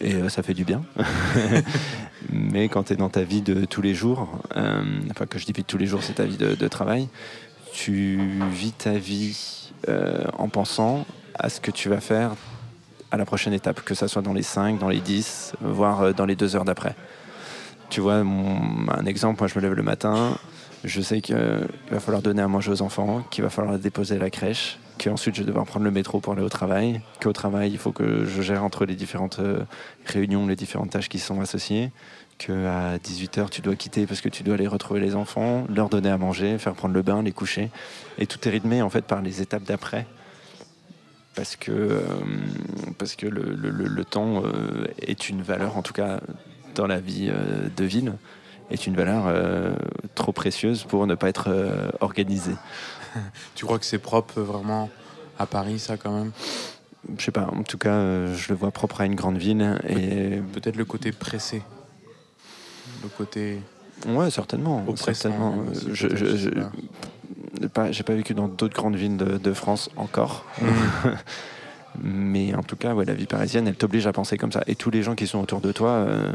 Et 0.00 0.14
euh, 0.14 0.28
ça 0.28 0.42
fait 0.42 0.54
du 0.54 0.64
bien. 0.64 0.82
Mais 2.32 2.68
quand 2.68 2.84
tu 2.84 2.92
es 2.92 2.96
dans 2.96 3.08
ta 3.08 3.22
vie 3.22 3.42
de 3.42 3.64
tous 3.64 3.82
les 3.82 3.94
jours, 3.94 4.40
euh, 4.56 4.82
enfin, 5.10 5.26
que 5.26 5.38
je 5.38 5.46
dis 5.46 5.52
de 5.52 5.62
tous 5.62 5.78
les 5.78 5.86
jours, 5.86 6.02
c'est 6.02 6.14
ta 6.14 6.24
vie 6.24 6.36
de, 6.36 6.68
travail, 6.68 7.08
tu 7.72 8.20
vis 8.50 8.72
ta 8.72 8.92
vie 8.92 9.70
euh, 9.88 10.24
en 10.38 10.48
pensant 10.48 11.06
à 11.38 11.48
ce 11.48 11.60
que 11.60 11.70
tu 11.70 11.88
vas 11.88 12.00
faire 12.00 12.34
à 13.10 13.16
la 13.16 13.24
prochaine 13.24 13.52
étape, 13.52 13.82
que 13.82 13.94
ça 13.94 14.08
soit 14.08 14.22
dans 14.22 14.32
les 14.32 14.42
5, 14.42 14.78
dans 14.78 14.88
les 14.88 15.00
10, 15.00 15.54
voire 15.60 16.12
dans 16.12 16.26
les 16.26 16.34
2 16.34 16.56
heures 16.56 16.64
d'après. 16.64 16.96
Tu 17.88 18.00
vois, 18.00 18.16
un 18.16 19.06
exemple, 19.06 19.40
moi 19.40 19.48
je 19.48 19.54
me 19.54 19.62
lève 19.62 19.74
le 19.74 19.82
matin, 19.84 20.36
je 20.82 21.00
sais 21.00 21.20
qu'il 21.20 21.36
va 21.90 22.00
falloir 22.00 22.20
donner 22.20 22.42
à 22.42 22.48
manger 22.48 22.72
aux 22.72 22.82
enfants, 22.82 23.22
qu'il 23.30 23.44
va 23.44 23.50
falloir 23.50 23.78
déposer 23.78 24.16
à 24.16 24.18
la 24.18 24.30
crèche, 24.30 24.78
qu'ensuite 24.98 25.34
je 25.34 25.40
vais 25.40 25.46
devoir 25.46 25.66
prendre 25.66 25.84
le 25.84 25.90
métro 25.90 26.20
pour 26.20 26.32
aller 26.32 26.42
au 26.42 26.48
travail, 26.48 27.00
qu'au 27.22 27.32
travail 27.32 27.70
il 27.70 27.78
faut 27.78 27.92
que 27.92 28.24
je 28.24 28.42
gère 28.42 28.64
entre 28.64 28.84
les 28.84 28.94
différentes 28.94 29.38
euh, 29.38 29.64
réunions, 30.06 30.46
les 30.46 30.56
différentes 30.56 30.90
tâches 30.90 31.08
qui 31.08 31.18
sont 31.18 31.40
associées, 31.40 31.90
qu'à 32.38 32.96
18h 32.98 33.50
tu 33.50 33.60
dois 33.60 33.76
quitter 33.76 34.06
parce 34.06 34.20
que 34.20 34.28
tu 34.28 34.42
dois 34.42 34.54
aller 34.54 34.66
retrouver 34.66 35.00
les 35.00 35.14
enfants, 35.14 35.66
leur 35.74 35.88
donner 35.88 36.10
à 36.10 36.18
manger, 36.18 36.58
faire 36.58 36.74
prendre 36.74 36.94
le 36.94 37.02
bain, 37.02 37.22
les 37.22 37.32
coucher. 37.32 37.70
Et 38.18 38.26
tout 38.26 38.46
est 38.46 38.50
rythmé 38.50 38.82
en 38.82 38.90
fait 38.90 39.04
par 39.04 39.22
les 39.22 39.42
étapes 39.42 39.64
d'après. 39.64 40.06
Parce 41.34 41.56
que, 41.56 41.70
euh, 41.70 42.00
parce 42.96 43.14
que 43.14 43.26
le, 43.26 44.04
temps 44.04 44.42
euh, 44.42 44.86
est 45.02 45.28
une 45.28 45.42
valeur, 45.42 45.76
en 45.76 45.82
tout 45.82 45.92
cas 45.92 46.20
dans 46.74 46.86
la 46.86 46.98
vie 46.98 47.30
de 47.76 47.84
ville, 47.84 48.14
est 48.70 48.86
une 48.86 48.96
valeur 48.96 49.32
trop 50.14 50.32
précieuse 50.32 50.84
pour 50.84 51.06
ne 51.06 51.14
pas 51.14 51.28
être 51.28 51.48
organisée. 52.00 52.56
Tu 53.54 53.64
crois 53.64 53.78
que 53.78 53.84
c'est 53.84 53.98
propre 53.98 54.38
euh, 54.38 54.42
vraiment 54.44 54.90
à 55.38 55.46
Paris, 55.46 55.78
ça 55.78 55.96
quand 55.96 56.12
même? 56.16 56.32
Je 57.18 57.24
sais 57.24 57.30
pas, 57.32 57.48
en 57.52 57.62
tout 57.62 57.78
cas, 57.78 57.90
euh, 57.94 58.34
je 58.36 58.48
le 58.48 58.54
vois 58.56 58.70
propre 58.72 59.00
à 59.00 59.06
une 59.06 59.14
grande 59.14 59.36
ville. 59.38 59.78
Et 59.88 60.40
Peut-être 60.52 60.76
le 60.76 60.84
côté 60.84 61.12
pressé. 61.12 61.62
Le 63.02 63.08
côté. 63.08 63.60
ouais, 64.08 64.30
certainement. 64.30 64.84
Oppressant, 64.88 65.30
certainement. 65.30 65.54
aussi, 65.70 65.86
Je, 65.92 66.08
je- 66.16 67.66
pas. 67.68 67.90
vécu 68.14 68.34
dans 68.34 68.48
d'autres 68.48 68.74
grandes 68.74 68.96
villes 68.96 69.16
de, 69.16 69.38
de 69.38 69.52
France 69.52 69.88
encore. 69.96 70.44
Mais 72.02 72.54
en 72.54 72.62
tout 72.62 72.76
cas, 72.76 72.94
ouais, 72.94 73.04
la 73.04 73.14
vie 73.14 73.26
parisienne, 73.26 73.66
elle 73.68 73.76
t'oblige 73.76 74.06
à 74.06 74.12
penser 74.12 74.36
comme 74.36 74.52
ça. 74.52 74.62
Et 74.66 74.74
tous 74.74 74.90
les 74.90 75.02
gens 75.02 75.14
qui 75.14 75.26
sont 75.26 75.38
autour 75.40 75.60
de 75.60 75.72
toi, 75.72 75.90
euh, 75.90 76.32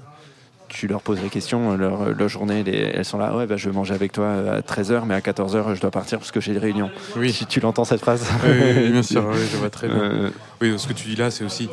tu 0.72 0.88
leur 0.88 1.02
poses 1.02 1.20
des 1.22 1.30
questions, 1.30 1.76
leur, 1.78 2.10
leur 2.14 2.28
journée, 2.30 2.64
les- 2.64 2.92
elles 2.96 3.06
sont 3.06 3.18
là, 3.18 3.36
ouais, 3.36 3.46
bah, 3.46 3.58
je 3.58 3.70
vais 3.70 3.76
manger 3.76 3.94
avec 3.94 4.12
toi 4.12 4.32
à 4.58 4.62
13h, 4.62 5.06
mais 5.06 5.14
à 5.14 5.20
14h, 5.22 5.76
je 5.76 5.82
dois 5.82 5.92
partir 5.92 6.18
parce 6.20 6.32
que 6.32 6.40
j'ai 6.42 6.54
des 6.54 6.60
réunions. 6.60 6.90
Oui. 7.18 7.32
Tu, 7.34 7.46
tu 7.46 7.60
l'entends 7.60 7.86
cette 7.86 8.00
phrase 8.02 8.26
Oui, 8.44 8.90
bien 8.92 9.04
sûr, 9.04 9.28
oui, 9.32 9.40
je 9.52 9.58
vois 9.58 9.70
très 9.70 9.88
bien. 9.88 9.98
Euh, 10.02 10.30
Oui, 10.62 10.74
ce 10.80 10.88
que 10.88 10.94
tu 10.94 11.08
dis 11.10 11.16
là, 11.16 11.30
c'est 11.32 11.44
aussi. 11.44 11.70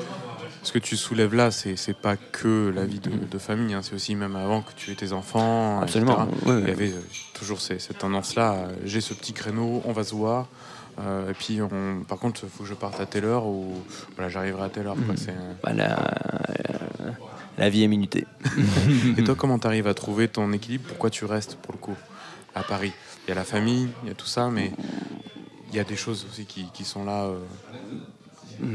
Ce 0.64 0.72
que 0.72 0.78
tu 0.80 0.96
soulèves 0.96 1.34
là, 1.34 1.50
c'est 1.52 1.76
c'est 1.76 1.96
pas 1.96 2.16
que 2.16 2.70
la 2.74 2.84
vie 2.84 2.98
de, 2.98 3.10
de 3.10 3.38
famille, 3.38 3.72
hein, 3.74 3.80
c'est 3.82 3.94
aussi 3.94 4.14
même 4.16 4.34
avant 4.36 4.60
que 4.60 4.72
tu 4.76 4.90
aies 4.90 4.96
tes 4.96 5.12
enfants. 5.12 5.80
absolument. 5.80 6.26
Ouais, 6.44 6.60
Il 6.62 6.68
y 6.68 6.72
avait 6.72 6.90
euh, 6.90 7.00
toujours 7.32 7.60
ces- 7.60 7.78
cette 7.78 7.98
tendance-là. 7.98 8.52
euh, 8.54 8.66
J'ai 8.84 9.00
ce 9.00 9.14
petit 9.14 9.32
créneau, 9.32 9.80
on 9.86 9.92
va 9.92 10.02
se 10.04 10.14
voir. 10.14 10.46
euh, 11.00 11.30
et 11.30 11.34
puis, 11.34 11.60
on, 11.62 12.02
par 12.06 12.18
contre, 12.18 12.40
il 12.42 12.50
faut 12.50 12.64
que 12.64 12.68
je 12.68 12.74
parte 12.74 12.98
à 13.00 13.06
telle 13.06 13.24
heure 13.24 13.46
ou 13.46 13.72
voilà, 14.16 14.28
j'arriverai 14.28 14.64
à 14.64 14.68
telle 14.68 14.88
heure. 14.88 14.96
quoi, 15.06 15.14
c'est, 15.16 15.30
euh. 15.30 15.72
La, 15.74 15.92
euh, 15.94 17.10
la 17.58 17.68
vie 17.70 17.82
est 17.82 17.88
minutée. 17.88 18.26
Et 19.18 19.24
toi, 19.24 19.34
comment 19.34 19.58
tu 19.58 19.66
arrives 19.66 19.86
à 19.86 19.94
trouver 19.94 20.28
ton 20.28 20.52
équilibre? 20.52 20.84
Pourquoi 20.88 21.10
tu 21.10 21.24
restes 21.24 21.56
pour 21.56 21.72
le 21.74 21.78
coup 21.78 21.96
à 22.54 22.62
Paris? 22.62 22.92
Il 23.26 23.30
y 23.30 23.32
a 23.32 23.34
la 23.34 23.44
famille, 23.44 23.88
il 24.02 24.08
y 24.08 24.10
a 24.10 24.14
tout 24.14 24.26
ça, 24.26 24.48
mais 24.48 24.72
il 25.70 25.76
y 25.76 25.80
a 25.80 25.84
des 25.84 25.96
choses 25.96 26.26
aussi 26.30 26.44
qui, 26.44 26.64
qui 26.72 26.84
sont 26.84 27.04
là. 27.04 27.24
euh, 27.24 27.38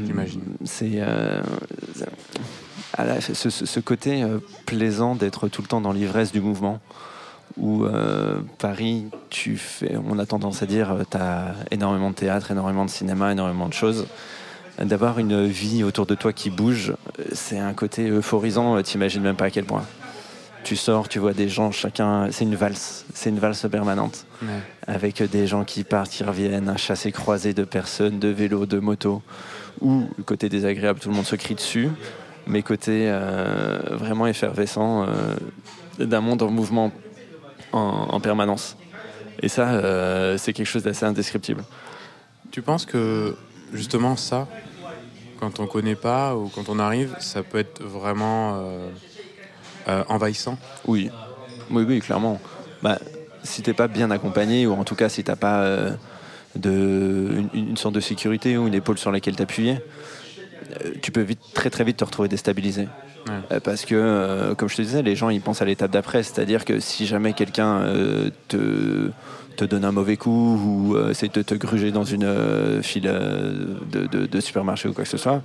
J'imagine. 0.06 0.42
C'est. 0.64 0.92
euh, 1.00 1.42
ce, 3.20 3.34
ce- 3.50 3.66
ce 3.66 3.80
côté 3.80 4.22
euh, 4.22 4.38
plaisant 4.66 5.14
d'être 5.14 5.48
tout 5.48 5.62
le 5.62 5.68
temps 5.68 5.80
dans 5.80 5.92
l'ivresse 5.92 6.32
du 6.32 6.40
mouvement. 6.40 6.80
Où 7.56 7.84
euh, 7.84 8.40
Paris, 8.58 9.06
tu 9.30 9.56
fais, 9.56 9.96
on 9.96 10.18
a 10.18 10.26
tendance 10.26 10.62
à 10.62 10.66
dire, 10.66 10.96
tu 11.10 11.16
as 11.16 11.54
énormément 11.70 12.10
de 12.10 12.14
théâtre, 12.16 12.50
énormément 12.50 12.84
de 12.84 12.90
cinéma, 12.90 13.30
énormément 13.32 13.68
de 13.68 13.74
choses. 13.74 14.06
D'avoir 14.80 15.18
une 15.20 15.46
vie 15.46 15.84
autour 15.84 16.04
de 16.04 16.14
toi 16.16 16.32
qui 16.32 16.50
bouge, 16.50 16.94
c'est 17.32 17.58
un 17.58 17.72
côté 17.74 18.08
euphorisant, 18.10 18.82
t'imagines 18.82 19.22
même 19.22 19.36
pas 19.36 19.44
à 19.46 19.50
quel 19.50 19.64
point. 19.64 19.84
Tu 20.64 20.74
sors, 20.76 21.08
tu 21.08 21.18
vois 21.20 21.32
des 21.32 21.48
gens, 21.48 21.70
chacun, 21.70 22.28
c'est 22.32 22.44
une 22.44 22.56
valse, 22.56 23.04
c'est 23.14 23.30
une 23.30 23.38
valse 23.38 23.66
permanente 23.70 24.26
Ouais. 24.42 24.48
avec 24.86 25.22
des 25.22 25.46
gens 25.46 25.64
qui 25.64 25.84
partent, 25.84 26.10
qui 26.10 26.24
reviennent, 26.24 26.68
un 26.68 26.76
chassé 26.76 27.12
croisé 27.12 27.54
de 27.54 27.62
personnes, 27.64 28.18
de 28.18 28.28
vélos, 28.28 28.66
de 28.66 28.78
motos, 28.80 29.22
ou 29.80 30.08
le 30.18 30.24
côté 30.24 30.48
désagréable, 30.48 30.98
tout 30.98 31.08
le 31.08 31.14
monde 31.14 31.24
se 31.26 31.36
crie 31.36 31.54
dessus, 31.54 31.88
mais 32.46 32.62
côté 32.62 33.04
euh, 33.08 33.78
vraiment 33.92 34.26
effervescent 34.26 35.06
euh, 35.06 36.04
d'un 36.04 36.20
monde 36.20 36.42
en 36.42 36.50
mouvement 36.50 36.92
en, 37.72 38.08
en 38.10 38.20
permanence. 38.20 38.76
Et 39.40 39.48
ça, 39.48 39.68
euh, 39.70 40.36
c'est 40.36 40.52
quelque 40.52 40.66
chose 40.66 40.82
d'assez 40.82 41.04
indescriptible. 41.04 41.62
Tu 42.50 42.60
penses 42.62 42.86
que 42.86 43.36
justement 43.72 44.16
ça, 44.16 44.48
quand 45.36 45.60
on 45.60 45.66
connaît 45.66 45.96
pas 45.96 46.36
ou 46.36 46.48
quand 46.48 46.68
on 46.68 46.78
arrive, 46.78 47.14
ça 47.18 47.42
peut 47.42 47.58
être 47.58 47.82
vraiment 47.82 48.56
euh, 48.56 48.90
euh, 49.88 50.04
envahissant 50.08 50.58
Oui, 50.86 51.10
oui, 51.70 51.84
oui, 51.86 52.00
clairement. 52.00 52.40
Bah, 52.82 52.98
si 53.42 53.62
t'es 53.62 53.74
pas 53.74 53.88
bien 53.88 54.10
accompagné, 54.10 54.66
ou 54.66 54.72
en 54.72 54.84
tout 54.84 54.96
cas 54.96 55.08
si 55.08 55.24
t'as 55.24 55.36
pas 55.36 55.62
euh, 55.64 55.96
une, 57.52 57.76
sorte 57.76 57.94
de 57.94 58.00
sécurité 58.00 58.56
ou 58.56 58.68
une 58.68 58.74
épaule 58.74 58.98
sur 58.98 59.10
laquelle 59.12 59.36
t'appuyer, 59.36 59.78
tu 61.02 61.10
peux 61.12 61.20
vite, 61.20 61.40
très 61.52 61.70
très 61.70 61.84
vite 61.84 61.98
te 61.98 62.04
retrouver 62.04 62.28
déstabilisé. 62.28 62.88
Ouais. 63.28 63.32
Euh, 63.52 63.60
Parce 63.60 63.84
que, 63.84 63.94
euh, 63.94 64.54
comme 64.54 64.68
je 64.68 64.76
te 64.76 64.82
disais, 64.82 65.02
les 65.02 65.16
gens 65.16 65.30
ils 65.30 65.40
pensent 65.40 65.62
à 65.62 65.64
l'étape 65.64 65.90
d'après, 65.90 66.22
c'est-à-dire 66.22 66.64
que 66.64 66.78
si 66.80 67.06
jamais 67.06 67.32
quelqu'un 67.32 67.78
euh, 67.82 68.28
te, 68.48 69.10
te 69.56 69.64
donne 69.64 69.84
un 69.84 69.92
mauvais 69.92 70.16
coup 70.16 70.58
ou 70.90 70.96
euh, 70.96 71.10
essaie 71.10 71.28
de 71.28 71.42
te 71.42 71.54
gruger 71.54 71.90
dans 71.90 72.04
une 72.04 72.24
euh, 72.24 72.82
file 72.82 73.06
euh, 73.06 73.76
de, 73.90 74.06
de- 74.06 74.26
de 74.26 74.40
supermarché 74.40 74.88
ou 74.88 74.92
quoi 74.92 75.04
que 75.04 75.10
ce 75.10 75.16
soit, 75.16 75.40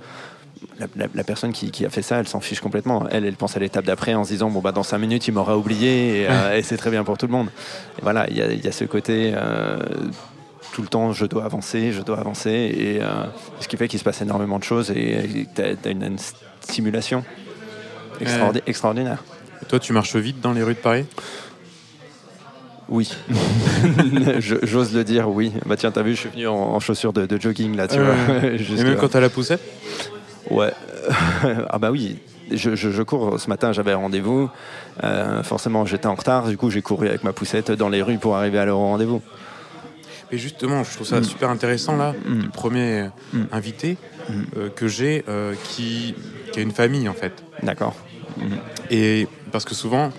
la, 0.78 0.86
la- 0.96 1.06
la 1.14 1.24
personne 1.24 1.52
qui, 1.52 1.70
qui 1.70 1.86
a 1.86 1.90
fait 1.90 2.02
ça, 2.02 2.18
elle 2.18 2.28
s'en 2.28 2.40
fiche 2.40 2.60
complètement. 2.60 3.06
Elle, 3.10 3.24
elle 3.24 3.36
pense 3.36 3.56
à 3.56 3.60
l'étape 3.60 3.86
d'après 3.86 4.12
en 4.14 4.24
se 4.24 4.30
disant 4.32 4.50
bon 4.50 4.60
bah 4.60 4.72
dans 4.72 4.82
5 4.82 4.98
minutes 4.98 5.26
il 5.28 5.32
m'aura 5.32 5.56
oublié 5.56 6.22
et, 6.24 6.28
et 6.58 6.62
c'est 6.62 6.76
très 6.76 6.90
bien 6.90 7.02
pour 7.02 7.16
tout 7.16 7.26
le 7.26 7.32
monde. 7.32 7.48
Et 7.98 8.02
voilà, 8.02 8.28
il 8.28 8.36
y 8.36 8.42
a, 8.42 8.52
il 8.52 8.62
y 8.62 8.68
a 8.68 8.72
ce 8.72 8.84
côté 8.84 9.32
tout 10.72 10.82
le 10.82 10.88
temps 10.88 11.12
je 11.12 11.24
dois 11.24 11.44
avancer, 11.44 11.92
je 11.92 12.02
dois 12.02 12.18
avancer 12.18 12.50
et 12.50 13.00
ce 13.60 13.68
qui 13.68 13.76
fait 13.78 13.88
qu'il 13.88 13.98
se 13.98 14.04
passe 14.04 14.20
énormément 14.20 14.58
de 14.58 14.64
choses 14.64 14.90
et 14.90 15.46
tu 15.54 15.62
as, 15.62 15.90
une, 15.90 16.02
une 16.04 16.18
stimulation 16.60 17.24
extraordi- 18.20 18.62
extraordinaire. 18.66 19.22
Et 19.62 19.66
Toi, 19.66 19.78
tu 19.78 19.92
marches 19.92 20.16
vite 20.16 20.40
dans 20.40 20.52
les 20.52 20.62
rues 20.62 20.74
de 20.74 20.78
Paris? 20.78 21.04
Oui, 22.88 23.08
j'ose 24.40 24.94
le 24.94 25.04
dire, 25.04 25.28
oui. 25.28 25.52
Bah 25.64 25.76
tiens, 25.76 25.92
t'as 25.92 26.02
vu, 26.02 26.12
je 26.16 26.20
suis 26.20 26.28
venu 26.28 26.48
en, 26.48 26.54
en 26.56 26.80
chaussures 26.80 27.12
de, 27.12 27.24
de 27.24 27.40
jogging 27.40 27.76
là, 27.76 27.86
tu 27.86 28.00
vois. 28.00 28.14
Et 28.42 28.58
même 28.82 28.88
là. 28.88 28.96
quand 28.96 29.08
t'as 29.08 29.20
la 29.20 29.28
poussette? 29.30 29.60
Ouais. 30.50 30.72
ah 31.70 31.78
bah 31.78 31.90
oui. 31.92 32.18
Je, 32.50 32.74
je- 32.74 32.90
je 32.90 33.02
cours. 33.04 33.38
Ce 33.38 33.48
matin, 33.48 33.72
j'avais 33.72 33.92
un 33.92 33.98
rendez-vous. 33.98 34.50
Euh, 35.04 35.42
forcément, 35.44 35.86
j'étais 35.86 36.08
en 36.08 36.16
retard. 36.16 36.48
Du 36.48 36.56
coup, 36.56 36.68
j'ai 36.68 36.82
couru 36.82 37.06
avec 37.08 37.22
ma 37.22 37.32
poussette 37.32 37.70
dans 37.70 37.88
les 37.88 38.02
rues 38.02 38.18
pour 38.18 38.36
arriver 38.36 38.58
à 38.58 38.64
leur 38.64 38.78
rendez-vous. 38.78 39.22
Et 40.32 40.38
justement, 40.38 40.82
je 40.82 40.92
trouve 40.92 41.06
ça 41.06 41.20
Mm. 41.20 41.24
super 41.24 41.48
intéressant 41.50 41.96
là, 41.96 42.12
Mm. 42.26 42.40
le 42.42 42.48
premier 42.48 43.08
Mm. 43.32 43.42
invité 43.52 43.96
euh, 44.56 44.68
que 44.68 44.88
j'ai 44.88 45.24
euh, 45.28 45.54
qui, 45.62 46.16
qui 46.52 46.58
a 46.58 46.62
une 46.62 46.72
famille 46.72 47.08
en 47.08 47.14
fait. 47.14 47.44
D'accord. 47.62 47.94
Et 48.90 49.28
parce 49.52 49.64
que 49.64 49.74
souvent, 49.74 50.10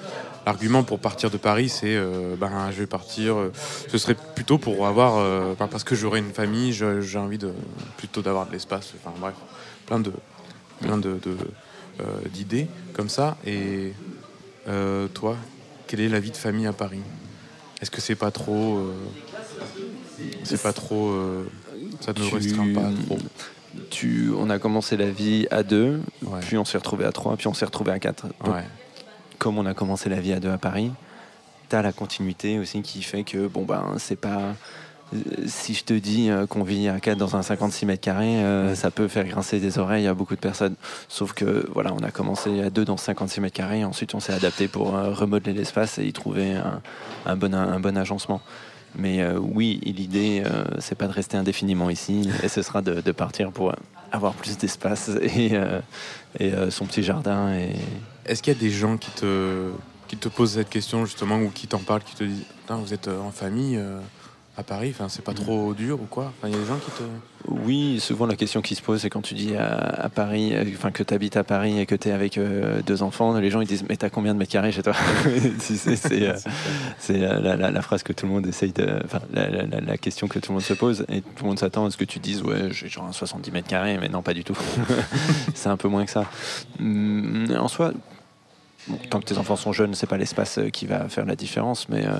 l'argument 0.45 0.83
pour 0.83 0.99
partir 0.99 1.29
de 1.29 1.37
Paris, 1.37 1.69
c'est 1.69 1.95
euh, 1.95 2.35
ben 2.37 2.71
je 2.71 2.79
vais 2.79 2.87
partir. 2.87 3.35
euh, 3.37 3.51
ce 3.87 3.97
serait 3.97 4.15
plutôt 4.35 4.57
pour 4.57 4.87
avoir, 4.87 5.17
euh, 5.17 5.53
ben, 5.59 5.67
parce 5.67 5.83
que 5.83 5.95
j'aurai 5.95 6.19
une 6.19 6.31
famille, 6.31 6.71
j'ai 6.73 7.17
envie 7.17 7.37
de 7.37 7.53
plutôt 7.97 8.21
d'avoir 8.21 8.47
de 8.47 8.51
l'espace. 8.53 8.93
Enfin 9.03 9.13
bref, 9.19 9.35
plein 9.85 9.99
de 9.99 10.11
plein 10.81 10.97
de, 10.97 11.19
d'idées 12.33 12.67
comme 12.93 13.09
ça. 13.09 13.37
Et 13.45 13.93
toi, 15.13 15.35
quelle 15.87 15.99
est 15.99 16.09
la 16.09 16.19
vie 16.19 16.31
de 16.31 16.37
famille 16.37 16.67
à 16.67 16.73
Paris? 16.73 17.01
Est-ce 17.81 17.91
que 17.91 18.01
c'est 18.01 18.15
pas 18.15 18.31
trop, 18.31 18.79
c'est 20.43 20.61
pas 20.61 20.73
trop, 20.73 21.13
ça 21.99 22.13
ne 22.13 22.27
Tu- 22.27 22.35
restreint 22.35 22.67
pas 22.73 22.89
trop? 23.07 23.17
Tu, 23.89 24.31
on 24.37 24.49
a 24.49 24.59
commencé 24.59 24.97
la 24.97 25.09
vie 25.09 25.47
à 25.51 25.63
deux, 25.63 26.01
Ouais. 26.23 26.39
puis 26.41 26.57
on 26.57 26.65
s'est 26.65 26.77
retrouvé 26.77 27.05
à 27.05 27.11
trois, 27.11 27.37
puis 27.37 27.47
on 27.47 27.53
s'est 27.53 27.65
retrouvé 27.65 27.91
à 27.91 27.99
quatre. 27.99 28.27
Donc, 28.43 28.53
Ouais. 28.55 28.63
comme 29.37 29.57
on 29.57 29.65
a 29.65 29.73
commencé 29.73 30.09
la 30.09 30.19
vie 30.19 30.33
à 30.33 30.39
deux 30.39 30.51
à 30.51 30.57
Paris, 30.57 30.91
t'as 31.69 31.81
la 31.81 31.93
continuité 31.93 32.59
aussi 32.59 32.81
qui 32.81 33.01
fait 33.01 33.23
que 33.23 33.47
bon 33.47 33.63
ben 33.63 33.93
c'est 33.97 34.19
pas 34.19 34.39
euh, 35.13 35.17
si 35.45 35.73
je 35.73 35.83
te 35.85 35.93
dis 35.93 36.29
euh, 36.29 36.45
qu'on 36.47 36.63
vit 36.63 36.87
à 36.89 36.99
4 36.99 37.17
dans 37.17 37.35
un 37.37 37.41
56 37.43 37.85
mètres 37.85 38.01
carrés, 38.01 38.43
euh, 38.43 38.75
ça 38.75 38.91
peut 38.91 39.07
faire 39.07 39.25
grincer 39.25 39.59
des 39.59 39.77
oreilles 39.77 40.07
à 40.07 40.13
beaucoup 40.13 40.35
de 40.35 40.39
personnes. 40.41 40.75
Sauf 41.09 41.31
que 41.33 41.65
voilà, 41.73 41.93
on 41.93 41.99
a 42.03 42.11
commencé 42.11 42.61
à 42.61 42.69
2 42.69 42.83
dans 42.85 42.97
56 42.97 43.39
mètres 43.41 43.55
carrés, 43.55 43.83
ensuite 43.85 44.13
on 44.15 44.19
s'est 44.19 44.33
adapté 44.33 44.67
pour 44.67 44.95
euh, 44.97 45.13
remodeler 45.13 45.53
l'espace 45.53 45.97
et 45.97 46.05
y 46.05 46.13
trouver 46.13 46.53
un, 46.55 46.81
un 47.25 47.35
bon, 47.37 47.53
un 47.53 47.79
bon 47.79 47.97
agencement. 47.97 48.41
Mais 48.95 49.21
euh, 49.21 49.39
oui, 49.39 49.79
l'idée, 49.83 50.43
euh, 50.45 50.63
c'est 50.79 50.95
pas 50.95 51.07
de 51.07 51.13
rester 51.13 51.37
indéfiniment 51.37 51.89
ici, 51.89 52.29
et 52.43 52.49
ce 52.49 52.61
sera 52.61 52.81
de, 52.81 53.11
partir 53.11 53.51
pour 53.51 53.73
avoir 54.11 54.33
plus 54.33 54.57
d'espace 54.57 55.09
et, 55.21 55.51
euh, 55.53 55.79
euh, 56.41 56.71
son 56.71 56.85
petit 56.85 57.03
jardin. 57.03 57.53
Et... 57.53 57.75
Est-ce 58.25 58.43
qu'il 58.43 58.53
y 58.53 58.55
a 58.55 58.59
des 58.59 58.69
gens 58.69 58.97
qui 58.97 59.11
te, 59.11 59.71
qui 60.07 60.17
te 60.17 60.27
posent 60.27 60.53
cette 60.53 60.69
question 60.69 61.05
justement 61.05 61.39
ou 61.39 61.49
qui 61.49 61.67
t'en 61.67 61.79
parlent, 61.79 62.03
qui 62.03 62.15
te 62.15 62.23
disent 62.23 62.43
vous 62.69 62.93
êtes 62.93 63.09
en 63.09 63.31
famille 63.31 63.77
à 64.57 64.63
Paris, 64.63 64.89
enfin, 64.93 65.07
c'est 65.09 65.23
pas 65.23 65.33
trop 65.33 65.73
dur 65.73 65.99
ou 66.01 66.05
quoi? 66.05 66.33
Enfin, 66.37 66.49
Il 66.49 66.53
y 66.53 66.57
a 66.57 66.59
des 66.59 66.65
gens 66.67 66.75
qui 66.77 66.91
te. 66.91 67.03
Oui, 67.47 67.99
souvent 67.99 68.25
la 68.27 68.35
question 68.35 68.61
qui 68.61 68.75
se 68.75 68.81
pose, 68.81 69.01
c'est 69.01 69.09
quand 69.09 69.21
tu 69.21 69.33
dis 69.33 69.55
à, 69.55 69.65
à 69.77 70.09
Paris, 70.09 70.51
euh, 70.53 70.63
enfin 70.75 70.91
que 70.91 71.01
tu 71.03 71.13
habites 71.13 71.37
à 71.37 71.43
Paris 71.43 71.79
et 71.79 71.85
que 71.85 71.95
tu 71.95 72.09
es 72.09 72.11
avec 72.11 72.37
euh, 72.37 72.81
deux 72.85 73.01
enfants, 73.01 73.35
les 73.39 73.49
gens 73.49 73.61
ils 73.61 73.67
disent 73.67 73.83
Mais 73.89 73.95
t'as 73.97 74.09
combien 74.09 74.33
de 74.33 74.39
mètres 74.39 74.51
carrés 74.51 74.71
chez 74.71 74.83
toi? 74.83 74.93
C'est 75.59 77.23
euh, 77.23 77.39
la, 77.39 77.55
la- 77.55 77.71
la 77.71 77.81
phrase 77.81 78.03
que 78.03 78.13
tout 78.13 78.25
le 78.25 78.31
monde 78.33 78.45
essaye 78.47 78.71
de. 78.73 78.99
Enfin, 79.05 79.19
la, 79.33 79.97
question 79.97 80.27
que 80.27 80.39
tout 80.39 80.51
le 80.51 80.55
monde 80.55 80.63
se 80.63 80.73
pose 80.73 81.05
et 81.09 81.21
tout 81.21 81.43
le 81.43 81.47
monde 81.49 81.59
s'attend 81.59 81.85
à 81.85 81.91
ce 81.91 81.97
que 81.97 82.05
tu 82.05 82.19
dises 82.19 82.41
Ouais, 82.43 82.69
j'ai 82.71 82.87
genre 82.89 83.05
un 83.05 83.11
70 83.11 83.51
mètres 83.51 83.67
carrés, 83.67 83.97
mais 83.99 84.09
non, 84.09 84.21
pas 84.21 84.33
du 84.33 84.43
tout. 84.43 84.57
c'est 85.53 85.69
un 85.69 85.77
peu 85.77 85.87
moins 85.87 86.05
que 86.05 86.11
ça. 86.11 86.25
Hum, 86.79 87.47
En 87.57 87.67
soi, 87.67 87.91
bon, 88.87 88.97
tant 89.09 89.19
que 89.19 89.25
tes 89.25 89.37
enfants 89.37 89.55
sont 89.55 89.71
jeunes, 89.73 89.93
c'est 89.95 90.07
pas 90.07 90.17
l'espace 90.17 90.57
euh, 90.57 90.69
qui 90.69 90.85
va 90.85 91.07
faire 91.09 91.25
la 91.25 91.35
différence, 91.35 91.89
mais 91.89 92.05
euh, 92.05 92.11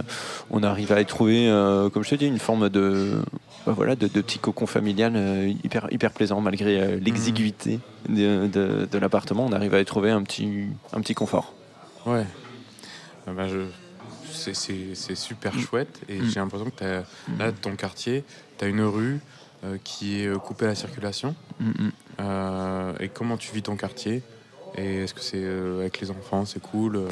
on 0.50 0.64
arrive 0.64 0.92
à 0.92 1.02
y 1.02 1.06
trouver, 1.06 1.50
euh, 1.50 1.90
comme 1.90 2.04
je 2.04 2.10
te 2.12 2.16
dis, 2.16 2.28
une 2.28 2.40
forme 2.40 2.70
de, 2.70 3.22
bah 3.66 3.74
voilà, 3.76 3.96
de, 3.96 4.08
de 4.08 4.22
petit 4.22 4.40
cocon 4.40 4.66
familial 4.66 5.14
euh, 5.16 5.54
hyper, 5.64 5.88
hyper 5.92 6.12
plaisant 6.12 6.42
malgré 6.42 6.80
euh, 6.82 7.00
l'exiguïté 7.00 7.80
de, 8.10 8.48
de- 8.48 8.88
de 8.92 8.98
l'appartement. 8.98 9.46
On 9.46 9.52
arrive 9.54 9.74
à 9.74 9.80
y 9.82 9.86
trouver 9.86 10.12
un 10.12 10.24
petit, 10.24 10.68
un 10.94 11.02
petit 11.02 11.14
confort. 11.16 11.54
Ouais. 12.06 12.26
Ah 13.28 13.32
bah, 13.34 13.48
je... 13.48 13.60
c'est, 14.34 14.54
super 15.16 15.58
chouette 15.60 16.02
et 16.10 16.20
Mm. 16.20 16.26
j'ai 16.30 16.40
l'impression 16.40 16.70
que 16.70 16.76
t'as- 16.76 17.04
là, 17.38 17.52
ton 17.52 17.76
quartier, 17.76 18.24
tu 18.58 18.66
as 18.66 18.68
une 18.68 18.82
rue 18.82 19.20
qui 19.84 20.20
est 20.24 20.40
coupée 20.40 20.66
à 20.66 20.70
la 20.70 20.76
circulation. 20.76 21.36
Et 23.00 23.10
comment 23.10 23.38
tu 23.38 23.54
vis 23.54 23.62
ton 23.62 23.76
quartier? 23.76 24.24
Et 24.78 25.04
est-ce 25.04 25.14
que 25.14 25.22
c'est 25.22 25.44
euh, 25.44 25.82
avec 25.82 26.00
les 26.00 26.12
enfants, 26.12 26.46
c'est 26.46 26.62
cool 26.62 26.96
euh, 26.96 27.08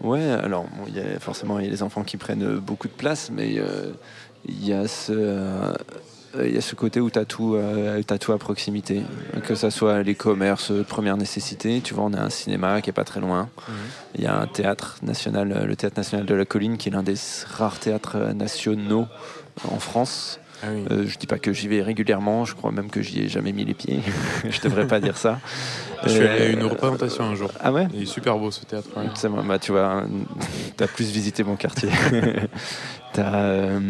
Ouais, 0.00 0.22
alors 0.22 0.64
bon, 0.64 0.92
y 0.92 0.98
a, 0.98 1.20
forcément 1.20 1.58
il 1.58 1.66
y 1.66 1.68
a 1.68 1.70
les 1.70 1.82
enfants 1.82 2.02
qui 2.02 2.16
prennent 2.16 2.42
euh, 2.42 2.60
beaucoup 2.60 2.88
de 2.88 2.92
place, 2.92 3.30
mais 3.32 3.58
euh, 3.58 3.92
il 4.46 4.66
y 4.66 4.72
a 4.72 4.88
ce 4.88 5.74
il 6.44 6.54
y 6.54 6.58
a 6.58 6.60
ce 6.60 6.74
côté 6.74 7.00
où 7.00 7.10
tu 7.10 7.18
as, 7.18 7.24
tout, 7.24 7.58
t'as 8.06 8.18
tout 8.18 8.32
à 8.32 8.38
proximité, 8.38 9.02
que 9.44 9.54
ce 9.54 9.70
soit 9.70 10.02
les 10.02 10.14
commerces 10.14 10.72
première 10.86 11.16
nécessité. 11.16 11.80
Tu 11.82 11.94
vois, 11.94 12.04
on 12.04 12.12
a 12.12 12.20
un 12.20 12.28
cinéma 12.28 12.82
qui 12.82 12.90
est 12.90 12.92
pas 12.92 13.04
très 13.04 13.18
loin. 13.18 13.48
Il 14.14 14.20
y 14.20 14.26
a 14.26 14.38
un 14.38 14.46
théâtre 14.46 14.98
national, 15.02 15.64
le 15.66 15.74
théâtre 15.74 15.96
national 15.96 16.26
de 16.26 16.34
la 16.34 16.44
colline, 16.44 16.76
qui 16.76 16.90
est 16.90 16.92
l'un 16.92 17.02
des 17.02 17.14
rares 17.46 17.78
théâtres 17.78 18.18
nationaux 18.34 19.06
en 19.64 19.80
France. 19.80 20.38
Ah 20.62 20.66
oui. 20.74 20.84
Euh, 20.90 21.04
je 21.06 21.16
dis 21.18 21.26
pas 21.26 21.38
que 21.38 21.52
j'y 21.52 21.68
vais 21.68 21.82
régulièrement, 21.82 22.44
je 22.44 22.54
crois 22.54 22.72
même 22.72 22.90
que 22.90 23.00
j'y 23.02 23.20
ai 23.22 23.28
jamais 23.28 23.52
mis 23.52 23.64
les 23.64 23.74
pieds. 23.74 24.00
je 24.50 24.60
devrais 24.60 24.86
pas 24.86 25.00
dire 25.00 25.16
ça. 25.16 25.38
Je 26.04 26.08
suis 26.10 26.20
allé 26.26 26.42
à 26.46 26.48
une 26.50 26.62
Euh, 26.62 26.66
représentation 26.68 27.24
un 27.24 27.34
jour. 27.34 27.50
Ah 27.60 27.72
ouais 27.72 27.86
Il 27.94 28.02
est 28.02 28.06
super 28.06 28.36
beau 28.38 28.50
ce 28.50 28.64
théâtre. 28.64 28.88
ouais. 28.96 29.04
c'est 29.14 29.28
moi, 29.28 29.44
bah, 29.46 29.58
tu 29.58 29.72
vois, 29.72 30.02
t'as 30.76 30.86
plus 30.88 31.10
visité 31.10 31.44
mon 31.44 31.56
quartier. 31.56 31.88
t'as. 33.12 33.34
euh, 33.34 33.80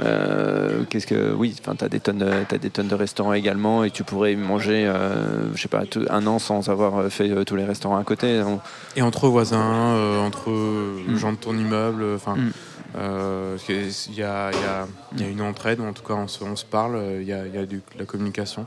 euh, 0.00 0.82
qu'est-ce 0.90 1.06
que 1.06 1.32
oui 1.32 1.54
enfin 1.60 1.76
t'as 1.76 1.88
des 1.88 2.00
tonnes 2.00 2.18
de, 2.18 2.28
t'as 2.48 2.58
des 2.58 2.70
tonnes 2.70 2.88
de 2.88 2.96
restaurants 2.96 3.32
également 3.32 3.84
et 3.84 3.92
tu 3.92 4.02
pourrais 4.02 4.34
manger 4.34 4.86
euh, 4.88 5.54
je 5.54 5.62
sais 5.62 5.68
pas 5.68 5.82
un 6.10 6.26
an 6.26 6.40
sans 6.40 6.68
avoir 6.68 7.08
fait 7.12 7.30
euh, 7.30 7.44
tous 7.44 7.54
les 7.54 7.64
restaurants 7.64 7.96
à 7.96 8.02
côté 8.02 8.42
On- 8.44 8.58
Et 8.96 9.02
entre 9.02 9.28
voisins, 9.28 10.18
entre 10.18 10.50
Mm. 10.50 11.16
gens 11.16 11.30
de 11.32 11.36
ton 11.36 11.56
immeuble, 11.56 12.04
enfin, 12.16 12.34
Mm. 12.34 12.50
Euh, 12.96 13.56
Il 13.68 13.74
y, 14.14 14.22
a, 14.22 14.50
il 14.52 14.58
y 14.60 14.64
a- 14.64 14.86
il 15.16 15.20
y 15.20 15.24
a 15.24 15.28
une 15.28 15.40
entraide, 15.42 15.80
en 15.80 15.92
tout 15.92 16.02
cas 16.02 16.14
on 16.14 16.28
se, 16.28 16.42
on 16.44 16.54
se 16.56 16.64
parle, 16.64 16.96
euh, 16.96 17.22
il 17.22 17.26
y 17.28 17.32
a, 17.32 17.46
il 17.46 17.54
y 17.54 17.58
a 17.58 17.66
du- 17.66 17.76
de 17.78 17.98
la 17.98 18.04
communication. 18.04 18.66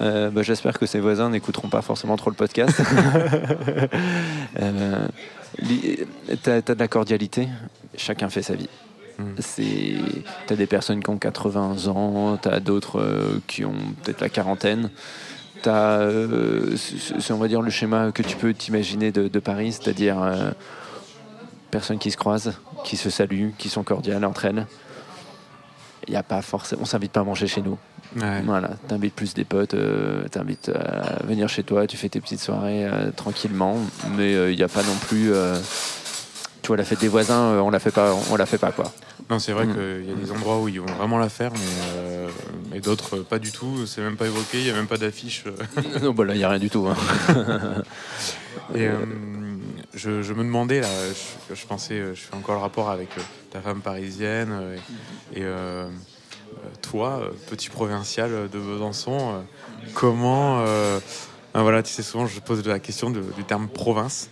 Euh, 0.00 0.30
bah, 0.30 0.42
J'espère 0.42 0.78
que 0.78 0.86
ses 0.86 1.00
voisins 1.00 1.30
n'écouteront 1.30 1.68
pas 1.68 1.82
forcément 1.82 2.16
trop 2.16 2.30
le 2.30 2.36
podcast. 2.36 2.80
euh, 4.60 5.08
T'as 6.42 6.56
as 6.56 6.60
de 6.62 6.78
la 6.78 6.88
cordialité, 6.88 7.48
chacun 7.96 8.28
fait 8.28 8.42
sa 8.42 8.54
vie. 8.54 8.68
Mm. 9.18 9.24
T'as 10.46 10.56
des 10.56 10.66
personnes 10.66 11.02
qui 11.02 11.10
ont 11.10 11.18
80 11.18 11.88
ans, 11.88 12.38
t'as 12.40 12.60
d'autres 12.60 13.40
qui 13.46 13.64
ont 13.64 13.74
peut-être 14.02 14.20
la 14.20 14.28
quarantaine. 14.28 14.90
T'as, 15.62 16.06
on 16.08 17.34
va 17.36 17.48
dire 17.48 17.60
le 17.62 17.70
schéma 17.70 18.12
que 18.12 18.22
tu 18.22 18.36
peux 18.36 18.54
t'imaginer 18.54 19.12
de, 19.12 19.28
de 19.28 19.38
Paris, 19.40 19.72
c'est-à-dire 19.72 20.16
personnes 21.70 21.98
qui 21.98 22.10
se 22.10 22.16
croisent, 22.16 22.52
qui 22.84 22.96
se 22.96 23.08
saluent, 23.10 23.52
qui 23.58 23.68
sont 23.68 23.82
cordiales 23.82 24.24
entre 24.24 24.44
elles. 24.44 24.66
Il 26.08 26.14
y 26.14 26.16
a 26.16 26.22
pas 26.22 26.42
forcément, 26.42 26.82
on 26.82 26.86
s'invite 26.86 27.12
pas 27.12 27.20
à 27.20 27.24
manger 27.24 27.46
chez 27.46 27.62
nous. 27.62 27.78
Ouais. 28.16 28.42
Voilà, 28.44 28.70
t'invites 28.88 29.14
plus 29.14 29.34
des 29.34 29.44
potes, 29.44 29.74
euh, 29.74 30.26
t'invites 30.28 30.68
à 30.70 31.22
venir 31.24 31.48
chez 31.48 31.62
toi, 31.62 31.86
tu 31.86 31.96
fais 31.96 32.08
tes 32.08 32.20
petites 32.20 32.40
soirées 32.40 32.86
euh, 32.86 33.10
tranquillement, 33.12 33.76
mais 34.16 34.32
il 34.52 34.56
n'y 34.56 34.62
a 34.64 34.68
pas 34.68 34.82
non 34.82 34.96
plus. 35.08 35.32
euh, 35.32 35.56
tu 36.62 36.68
vois, 36.68 36.76
la 36.76 36.84
fête 36.84 37.00
des 37.00 37.08
voisins, 37.08 37.52
euh, 37.52 37.60
on 37.60 37.70
la 37.70 37.78
fait 37.78 37.90
pas, 37.92 38.14
on 38.30 38.36
la 38.36 38.44
fait 38.46 38.58
pas 38.58 38.70
quoi. 38.72 38.92
Non, 39.30 39.38
c'est 39.38 39.52
vrai 39.52 39.66
Mm. 39.66 39.74
qu'il 39.74 40.08
y 40.08 40.12
a 40.12 40.14
des 40.14 40.32
endroits 40.32 40.58
où 40.60 40.68
ils 40.68 40.80
vont 40.80 40.92
vraiment 40.92 41.18
la 41.18 41.28
faire, 41.28 41.52
mais, 41.52 41.60
euh, 41.94 42.28
d'autres 42.82 43.18
euh, 43.18 43.22
pas 43.22 43.38
du 43.38 43.52
tout. 43.52 43.86
C'est 43.86 44.00
même 44.02 44.16
pas 44.16 44.26
évoqué, 44.26 44.58
il 44.58 44.64
n'y 44.64 44.70
a 44.70 44.74
même 44.74 44.86
pas 44.88 44.96
d'affiche. 44.98 45.44
euh. 45.46 46.00
non, 46.02 46.12
bah 46.12 46.24
là, 46.24 46.34
il 46.34 46.38
n'y 46.38 46.44
a 46.44 46.48
rien 46.48 46.58
du 46.58 46.68
tout. 46.70 46.86
hein. 46.88 46.96
Et 48.74 48.86
euh, 48.88 48.96
je, 49.94 50.32
me 50.32 50.44
demandais, 50.44 50.80
là, 50.80 50.88
je, 51.52 51.66
pensais, 51.66 51.94
euh, 51.94 52.14
je 52.14 52.20
fais 52.20 52.34
encore 52.34 52.54
le 52.54 52.60
rapport 52.60 52.90
avec 52.90 53.08
euh, 53.18 53.22
ta 53.50 53.60
femme 53.60 53.80
parisienne 53.80 54.50
euh, 54.52 55.88
et, 55.88 56.80
toi, 56.82 57.30
petit 57.48 57.70
provincial 57.70 58.48
de 58.50 58.58
Besançon, 58.58 59.44
comment. 59.94 60.64
ah, 61.54 61.62
voilà, 61.62 61.82
tu 61.82 61.92
sais, 61.92 62.02
souvent 62.02 62.26
je 62.26 62.40
pose 62.40 62.66
la 62.66 62.80
question 62.80 63.10
du 63.10 63.44
terme 63.46 63.68
province. 63.68 64.30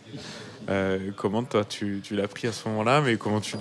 Comment 1.17 1.45
toi 1.45 1.65
tu, 1.65 2.03
l'as 2.11 2.27
pris 2.27 2.49
à 2.49 2.53
ce 2.53 2.69
moment-là, 2.69 3.01
mais 3.01 3.17
comment 3.17 3.41
tu, 3.41 3.57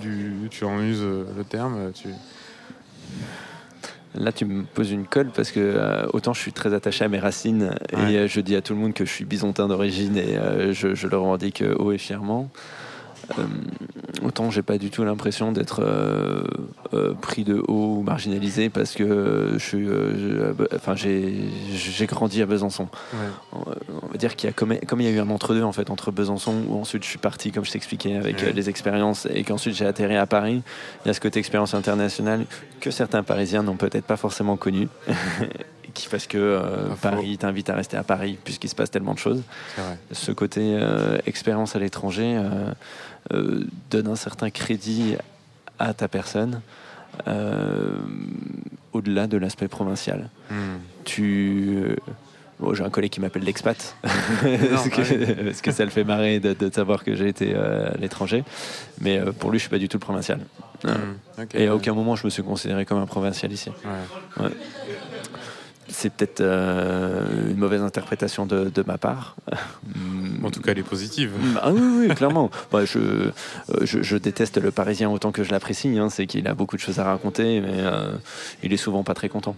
tu 0.50 0.64
en 0.64 0.80
uses 0.82 1.02
le 1.02 1.44
terme 1.44 1.92
tu... 1.92 2.08
Là, 4.14 4.32
tu 4.32 4.44
me 4.46 4.64
poses 4.64 4.90
une 4.90 5.06
colle 5.06 5.28
parce 5.34 5.50
que 5.50 5.60
euh, 5.60 6.06
autant 6.12 6.32
je 6.32 6.40
suis 6.40 6.52
très 6.52 6.72
attaché 6.74 7.04
à 7.04 7.08
mes 7.08 7.18
racines 7.18 7.70
Ouais. 7.92 8.12
et 8.14 8.18
euh, 8.18 8.26
je 8.26 8.40
dis 8.40 8.56
à 8.56 8.62
tout 8.62 8.72
le 8.74 8.80
monde 8.80 8.94
que 8.94 9.04
je 9.04 9.10
suis 9.12 9.24
bisontin 9.24 9.68
d'origine 9.68 10.16
et 10.16 10.36
euh, 10.38 10.72
je, 10.72 10.94
je 10.94 11.06
le 11.06 11.16
revendique 11.16 11.60
euh, 11.62 11.74
haut 11.78 11.92
et 11.92 11.98
fièrement. 11.98 12.50
Euh, 13.38 13.42
autant 14.22 14.50
j'ai 14.50 14.62
pas 14.62 14.78
du 14.78 14.90
tout 14.90 15.04
l'impression 15.04 15.52
d'être 15.52 15.82
euh, 15.82 16.42
euh, 16.94 17.14
pris 17.14 17.44
de 17.44 17.62
haut 17.68 17.96
ou 17.98 18.02
marginalisé 18.02 18.70
parce 18.70 18.94
que 18.94 19.50
je 19.54 19.58
suis, 19.58 19.86
euh, 19.88 20.52
enfin 20.74 20.94
j'ai 20.94 21.34
j'ai 21.72 22.06
grandi 22.06 22.42
à 22.42 22.46
Besançon. 22.46 22.88
Ouais. 23.12 23.58
On 24.02 24.06
va 24.08 24.16
dire 24.16 24.36
qu'il 24.36 24.48
y 24.48 24.50
a 24.50 24.52
comme, 24.52 24.76
comme 24.86 25.00
il 25.00 25.04
y 25.04 25.10
a 25.10 25.12
eu 25.12 25.20
un 25.20 25.30
entre 25.30 25.54
deux 25.54 25.62
en 25.62 25.72
fait 25.72 25.90
entre 25.90 26.10
Besançon 26.10 26.54
où 26.68 26.80
ensuite 26.80 27.04
je 27.04 27.08
suis 27.08 27.18
parti 27.18 27.52
comme 27.52 27.64
je 27.64 27.72
t'expliquais 27.72 28.16
avec 28.16 28.38
Ouais. 28.38 28.52
les 28.52 28.68
expériences 28.68 29.26
et 29.34 29.42
qu'ensuite 29.42 29.74
j'ai 29.74 29.86
atterri 29.86 30.16
à 30.16 30.26
Paris. 30.26 30.62
Il 31.04 31.08
y 31.08 31.10
a 31.10 31.14
ce 31.14 31.20
côté 31.20 31.38
expérience 31.38 31.74
internationale 31.74 32.44
que 32.80 32.90
certains 32.90 33.22
Parisiens 33.22 33.62
n'ont 33.62 33.76
peut-être 33.76 34.04
pas 34.04 34.16
forcément 34.16 34.56
connu. 34.56 34.88
parce 36.10 36.26
que 36.26 36.38
euh. 36.38 36.88
Paris 37.00 37.38
t'invite 37.38 37.70
à 37.70 37.74
rester 37.74 37.96
à 37.96 38.02
Paris 38.02 38.38
puisqu'il 38.44 38.68
se 38.68 38.74
passe 38.74 38.90
tellement 38.90 39.14
de 39.14 39.18
choses. 39.18 39.42
Ce 40.12 40.30
côté 40.32 40.60
euh, 40.62 41.18
expérience 41.26 41.74
à 41.74 41.78
l'étranger 41.78 42.36
euh, 42.36 42.72
euh, 43.32 43.64
donne 43.90 44.08
un 44.08 44.16
certain 44.16 44.50
crédit 44.50 45.16
à 45.78 45.94
ta 45.94 46.08
personne 46.08 46.60
euh, 47.26 47.90
au-delà 48.92 49.26
de 49.26 49.36
l'aspect 49.36 49.68
provincial 49.68 50.30
Hmm. 50.50 50.78
tu. 51.04 51.78
euh, 51.84 51.96
Bon, 52.60 52.74
j'ai 52.74 52.82
un 52.82 52.90
collègue 52.90 53.12
qui 53.12 53.20
m'appelle 53.20 53.44
l'expat, 53.44 53.94
parce, 54.02 54.88
que, 54.88 55.42
parce 55.44 55.60
que 55.60 55.70
ça 55.70 55.84
le 55.84 55.90
fait 55.90 56.02
marrer 56.02 56.40
de, 56.40 56.54
de 56.54 56.74
savoir 56.74 57.04
que 57.04 57.14
j'ai 57.14 57.28
été 57.28 57.52
euh, 57.54 57.92
à 57.94 57.96
l'étranger. 57.98 58.42
Mais 59.00 59.16
euh, 59.20 59.30
pour 59.30 59.52
lui, 59.52 59.58
je 59.60 59.62
suis 59.62 59.70
pas 59.70 59.78
du 59.78 59.88
tout 59.88 59.96
le 59.98 60.00
provincial. 60.00 60.40
Hmm. 60.82 61.44
Et 61.54 61.68
à 61.68 61.76
aucun 61.76 61.94
moment, 61.94 62.16
je 62.16 62.24
me 62.24 62.30
suis 62.30 62.42
considéré 62.42 62.84
comme 62.84 62.98
un 62.98 63.06
provincial 63.06 63.52
ici. 63.52 63.70
Ouais. 64.40 64.48
C'est 66.00 66.10
peut-être 66.12 66.40
euh, 66.40 67.50
une 67.50 67.56
mauvaise 67.56 67.82
interprétation 67.82 68.46
de, 68.46 68.70
de 68.72 68.84
ma 68.86 68.98
part. 68.98 69.34
En 70.44 70.50
tout 70.52 70.60
cas, 70.62 70.70
elle 70.70 70.78
est 70.78 70.82
positive. 70.84 71.32
Ah 71.60 71.72
oui, 71.72 72.06
oui, 72.08 72.14
clairement. 72.14 72.50
Bah, 72.70 72.84
je, 72.84 72.98
euh, 73.00 73.32
je, 73.82 74.00
je 74.02 74.16
déteste 74.16 74.58
le 74.62 74.70
Parisien 74.70 75.10
autant 75.10 75.32
que 75.32 75.42
je 75.42 75.50
l'apprécie. 75.50 75.98
hein. 75.98 76.08
C'est 76.10 76.26
qu'il 76.28 76.46
a 76.46 76.54
beaucoup 76.54 76.76
de 76.76 76.80
choses 76.80 77.00
à 77.00 77.04
raconter, 77.04 77.60
mais 77.60 77.78
euh, 77.80 78.12
il 78.62 78.72
est 78.72 78.76
souvent 78.76 79.02
pas 79.02 79.14
très 79.14 79.28
content. 79.28 79.56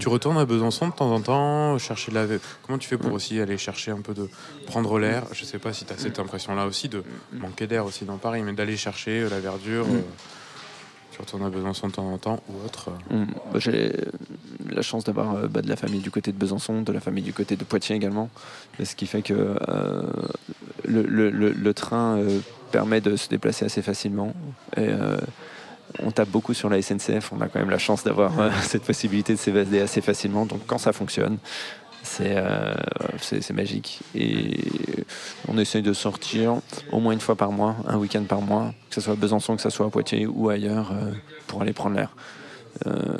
Tu 0.00 0.08
retournes 0.10 0.36
à 0.36 0.44
Besançon 0.44 0.88
de 0.88 0.92
temps 0.92 1.10
en 1.10 1.20
temps, 1.22 1.78
chercher 1.78 2.10
de 2.12 2.16
la. 2.16 2.26
Comment 2.66 2.76
tu 2.78 2.86
fais 2.86 2.98
pour 2.98 3.12
aussi 3.14 3.40
aller 3.40 3.56
chercher 3.56 3.92
un 3.92 4.02
peu 4.02 4.12
de. 4.12 4.28
prendre 4.66 4.98
l'air? 4.98 5.22
Je 5.32 5.46
sais 5.46 5.58
pas 5.58 5.72
si 5.72 5.86
tu 5.86 5.92
as 5.94 5.96
cette 5.96 6.18
impression-là 6.18 6.66
aussi 6.66 6.90
de 6.90 7.02
manquer 7.32 7.66
d'air 7.66 7.86
aussi 7.86 8.04
dans 8.04 8.18
Paris, 8.18 8.42
mais 8.42 8.52
d'aller 8.52 8.76
chercher 8.76 9.26
la 9.30 9.40
verdure. 9.40 9.86
euh, 9.88 10.02
tu 11.14 11.20
retournes 11.20 11.44
à 11.44 11.50
Besançon 11.50 11.86
de 11.86 11.92
temps 11.92 12.12
en 12.12 12.18
temps 12.18 12.40
ou 12.48 12.64
autre. 12.66 12.90
Mm. 13.10 13.24
Bah, 13.52 13.58
J'ai 13.60 13.92
la 14.68 14.82
chance 14.82 15.04
d'avoir 15.04 15.36
euh, 15.36 15.46
bah, 15.46 15.62
de 15.62 15.68
la 15.68 15.76
famille 15.76 16.00
du 16.00 16.10
côté 16.10 16.32
de 16.32 16.36
Besançon, 16.36 16.82
de 16.82 16.92
la 16.92 16.98
famille 16.98 17.22
du 17.22 17.32
côté 17.32 17.54
de 17.54 17.62
Poitiers 17.62 17.94
également. 17.94 18.30
Ce 18.82 18.96
qui 18.96 19.06
fait 19.06 19.22
que 19.22 19.56
euh, 19.68 20.02
le, 20.84 21.72
train 21.72 22.18
euh, 22.18 22.40
permet 22.72 23.00
de 23.00 23.14
se 23.14 23.28
déplacer 23.28 23.64
assez 23.64 23.82
facilement. 23.82 24.34
On 26.02 26.10
tape 26.10 26.30
beaucoup 26.30 26.54
sur 26.54 26.68
la 26.68 26.82
SNCF, 26.82 27.32
on 27.32 27.40
a 27.40 27.46
quand 27.46 27.60
même 27.60 27.70
la 27.70 27.78
chance 27.78 28.02
d'avoir 28.02 28.32
cette 28.62 28.82
possibilité 28.82 29.34
de 29.34 29.38
s'évader 29.38 29.80
assez 29.80 30.00
facilement. 30.00 30.46
Donc 30.46 30.62
quand 30.66 30.78
ça 30.78 30.92
fonctionne, 30.92 31.38
c'est 32.04 32.36
euh, 32.36 32.74
c'est 33.18 33.52
magique. 33.52 34.00
Et 34.14 34.60
on 35.48 35.58
essaye 35.58 35.82
de 35.82 35.92
sortir 35.92 36.56
au 36.92 37.00
moins 37.00 37.12
une 37.12 37.20
fois 37.20 37.34
par 37.34 37.50
mois, 37.50 37.76
un 37.86 37.96
week-end 37.96 38.22
par 38.24 38.40
mois, 38.40 38.72
que 38.88 38.94
ce 38.94 39.00
soit 39.00 39.14
à 39.14 39.16
Besançon, 39.16 39.56
que 39.56 39.62
ce 39.62 39.70
soit 39.70 39.86
à 39.86 39.90
Poitiers 39.90 40.26
ou 40.26 40.50
ailleurs, 40.50 40.92
euh, 40.92 41.12
pour 41.46 41.62
aller 41.62 41.72
prendre 41.72 41.96
l'air. 41.96 42.14
Euh, 42.86 43.16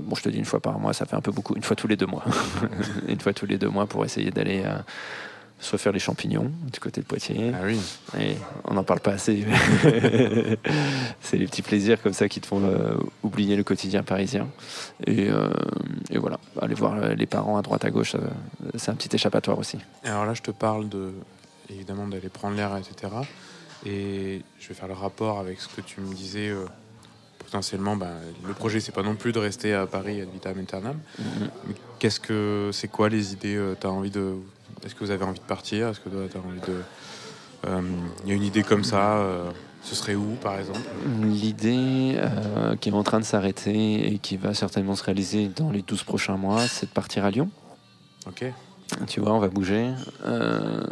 bon, 0.00 0.14
je 0.14 0.22
te 0.22 0.28
dis 0.28 0.38
une 0.38 0.44
fois 0.44 0.60
par 0.60 0.78
mois, 0.78 0.92
ça 0.92 1.06
fait 1.06 1.16
un 1.16 1.20
peu 1.20 1.32
beaucoup. 1.32 1.54
Une 1.56 1.62
fois 1.62 1.76
tous 1.76 1.88
les 1.88 1.96
deux 1.96 2.06
mois. 2.06 2.24
une 3.08 3.20
fois 3.20 3.32
tous 3.32 3.46
les 3.46 3.58
deux 3.58 3.68
mois 3.68 3.86
pour 3.86 4.04
essayer 4.04 4.30
d'aller 4.30 4.62
se 5.60 5.72
refaire 5.72 5.92
les 5.92 5.98
champignons 5.98 6.50
du 6.72 6.80
côté 6.80 7.00
de 7.00 7.06
Poitiers. 7.06 7.52
Ah 7.54 7.64
oui. 7.64 7.78
Et 8.18 8.36
on 8.64 8.74
n'en 8.74 8.84
parle 8.84 9.00
pas 9.00 9.12
assez. 9.12 9.44
c'est 11.20 11.36
les 11.36 11.46
petits 11.46 11.62
plaisirs 11.62 12.00
comme 12.02 12.12
ça 12.12 12.28
qui 12.28 12.40
te 12.40 12.46
font 12.46 12.62
euh, 12.64 12.94
oublier 13.22 13.56
le 13.56 13.64
quotidien 13.64 14.02
parisien. 14.02 14.48
Et, 15.06 15.28
euh, 15.30 15.50
et 16.10 16.18
voilà, 16.18 16.38
aller 16.60 16.74
voir 16.74 16.94
euh, 16.94 17.14
les 17.14 17.26
parents 17.26 17.58
à 17.58 17.62
droite 17.62 17.84
à 17.84 17.90
gauche, 17.90 18.16
c'est 18.76 18.90
un 18.90 18.94
petit 18.94 19.14
échappatoire 19.14 19.58
aussi. 19.58 19.78
Alors 20.04 20.24
là, 20.24 20.34
je 20.34 20.42
te 20.42 20.50
parle 20.50 20.88
de. 20.88 21.12
évidemment 21.68 22.08
d'aller 22.08 22.28
prendre 22.28 22.56
l'air, 22.56 22.76
etc. 22.76 23.12
Et 23.86 24.42
je 24.58 24.68
vais 24.68 24.74
faire 24.74 24.88
le 24.88 24.94
rapport 24.94 25.38
avec 25.38 25.60
ce 25.60 25.68
que 25.68 25.80
tu 25.80 26.00
me 26.00 26.12
disais. 26.14 26.48
euh, 26.48 26.66
potentiellement, 27.38 27.96
ben, 27.96 28.12
le 28.46 28.54
projet, 28.54 28.78
c'est 28.78 28.92
pas 28.92 29.02
non 29.02 29.16
plus 29.16 29.32
de 29.32 29.38
rester 29.40 29.74
à 29.74 29.86
Paris 29.86 30.20
ad 30.20 30.28
vitam 30.32 30.58
aeternam. 30.58 30.98
Mais 31.18 31.74
qu'est-ce 31.98 32.20
que 32.20 32.70
c'est 32.72 32.88
quoi 32.88 33.08
les 33.08 33.32
idées 33.32 33.56
euh, 33.56 33.74
T'as 33.78 33.88
envie 33.88 34.10
de 34.10 34.34
Est-ce 34.84 34.94
que 34.94 35.04
vous 35.04 35.10
avez 35.10 35.24
envie 35.24 35.38
de 35.40 35.44
partir? 35.44 35.88
Est-ce 35.88 36.00
que 36.00 36.08
tu 36.08 36.36
as 36.36 36.40
envie 36.40 36.60
de 36.60 36.82
Euh, 37.66 37.82
Il 38.24 38.28
y 38.30 38.32
a 38.32 38.34
une 38.34 38.42
idée 38.42 38.62
comme 38.62 38.84
ça. 38.84 39.18
euh, 39.18 39.50
ce 39.82 39.94
serait 39.94 40.14
où, 40.14 40.34
par 40.42 40.58
exemple? 40.58 40.80
L'idée 41.22 42.14
euh, 42.16 42.76
qui 42.76 42.88
est 42.90 42.92
en 42.92 43.02
train 43.02 43.18
de 43.20 43.24
s'arrêter 43.24 44.12
et 44.12 44.18
qui 44.18 44.36
va 44.36 44.52
certainement 44.54 44.94
se 44.96 45.02
réaliser 45.04 45.48
dans 45.48 45.70
les 45.70 45.82
12 45.82 46.02
prochains 46.04 46.36
mois, 46.36 46.60
c'est 46.66 46.86
de 46.86 46.90
partir 46.92 47.24
à 47.24 47.30
Lyon. 47.30 47.50
Ok. 48.26 48.44
Tu 49.06 49.20
vois, 49.20 49.32
on 49.34 49.38
va 49.38 49.48
bouger. 49.48 49.90
Euh, 50.26 50.82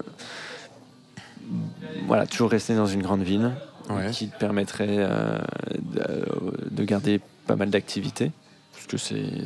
voilà, 2.06 2.26
toujours 2.26 2.50
rester 2.50 2.74
dans 2.74 2.86
une 2.86 3.02
grande 3.02 3.22
ville 3.22 3.50
Ouais. 3.90 4.10
qui 4.10 4.28
te 4.28 4.36
permettrait 4.38 4.86
euh, 4.98 5.38
de, 5.80 6.26
de 6.70 6.84
garder 6.84 7.20
pas 7.46 7.56
mal 7.56 7.70
d'activités. 7.70 8.32
Parce 8.74 8.86
que 8.86 8.96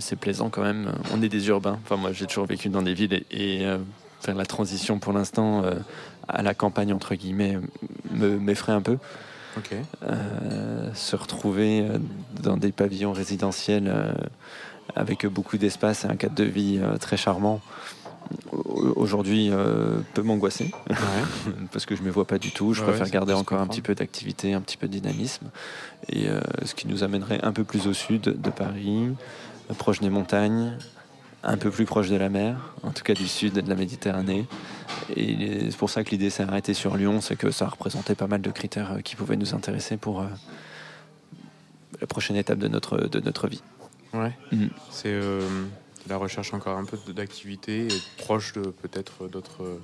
c'est 0.00 0.16
plaisant 0.16 0.50
quand 0.50 0.62
même. 0.62 0.92
On 1.14 1.22
est 1.22 1.28
des 1.28 1.46
urbains. 1.48 1.78
Enfin, 1.84 1.96
moi, 1.96 2.10
j'ai 2.12 2.26
toujours 2.26 2.46
vécu 2.46 2.68
dans 2.68 2.82
des 2.82 2.92
villes 2.94 3.14
et, 3.30 3.60
et, 3.60 3.66
euh, 3.66 3.78
faire 4.22 4.34
la 4.34 4.46
transition 4.46 4.98
pour 4.98 5.12
l'instant 5.12 5.64
euh, 5.64 5.74
à 6.28 6.42
la 6.42 6.54
campagne, 6.54 6.92
entre 6.92 7.14
guillemets, 7.14 7.58
me- 8.10 8.38
m'effraie 8.38 8.72
un 8.72 8.82
peu. 8.82 8.98
Euh, 10.08 10.88
se 10.94 11.14
retrouver 11.16 11.82
euh, 11.82 11.98
dans 12.42 12.56
des 12.56 12.72
pavillons 12.72 13.12
résidentiels 13.12 13.92
avec 14.96 15.26
beaucoup 15.26 15.58
d'espace 15.58 16.04
et 16.04 16.08
un 16.08 16.16
cadre 16.16 16.34
de 16.34 16.44
vie 16.44 16.80
très 17.00 17.16
charmant, 17.16 17.60
au- 18.52 18.92
aujourd'hui 18.96 19.50
euh, 19.50 19.98
peut 20.14 20.22
m'angoisser 20.22 20.70
Ouais. 20.88 20.94
parce 21.72 21.84
que 21.86 21.94
je 21.96 22.00
ne 22.02 22.06
me 22.06 22.12
vois 22.12 22.26
pas 22.26 22.38
du 22.38 22.50
tout. 22.50 22.72
Je 22.72 22.80
Ouais, 22.82 22.88
préfère 22.88 23.10
garder 23.10 23.32
encore 23.34 23.60
un 23.60 23.66
petit 23.66 23.82
peu 23.82 23.94
d'activité, 23.94 24.54
un 24.54 24.60
petit 24.60 24.76
peu 24.76 24.86
de 24.88 24.92
dynamisme. 24.92 25.50
Et 26.08 26.28
euh, 26.28 26.40
ce 26.64 26.74
qui 26.74 26.86
nous 26.88 27.02
amènerait 27.04 27.40
un 27.42 27.52
peu 27.52 27.64
plus 27.64 27.86
au 27.86 27.92
sud 27.92 28.22
de 28.22 28.50
Paris, 28.50 29.08
proche 29.78 30.00
des 30.00 30.10
montagnes, 30.10 30.76
un 31.42 31.56
peu 31.56 31.70
plus 31.70 31.84
proche 31.84 32.08
de 32.08 32.16
la 32.16 32.28
mer, 32.28 32.74
en 32.82 32.90
tout 32.90 33.02
cas 33.02 33.14
du 33.14 33.26
sud 33.26 33.54
de 33.54 33.68
la 33.68 33.74
Méditerranée. 33.74 34.46
Et 35.16 35.70
c'est 35.70 35.76
pour 35.76 35.90
ça 35.90 36.04
que 36.04 36.10
l'idée 36.10 36.30
s'est 36.30 36.44
arrêtée 36.44 36.74
sur 36.74 36.96
Lyon, 36.96 37.20
c'est 37.20 37.36
que 37.36 37.50
ça 37.50 37.66
représentait 37.66 38.14
pas 38.14 38.26
mal 38.26 38.40
de 38.40 38.50
critères 38.50 38.92
euh, 38.92 39.00
qui 39.00 39.16
pouvaient 39.16 39.36
nous 39.36 39.54
intéresser 39.54 39.96
pour, 39.96 40.20
euh, 40.20 40.26
la 42.00 42.06
prochaine 42.06 42.36
étape 42.36 42.58
de 42.58 42.68
notre, 42.68 42.98
de 42.98 43.20
notre 43.20 43.48
vie. 43.48 43.62
Ouais. 44.12 44.32
Mm. 44.52 44.66
C'est 44.90 45.08
euh, 45.08 45.40
la 46.08 46.16
recherche 46.16 46.52
encore 46.52 46.78
un 46.78 46.84
peu 46.84 46.98
d'activité 47.12 47.86
et 47.86 48.02
proche 48.18 48.52
de 48.52 48.62
peut-être 48.62 49.28
d'autres 49.28 49.80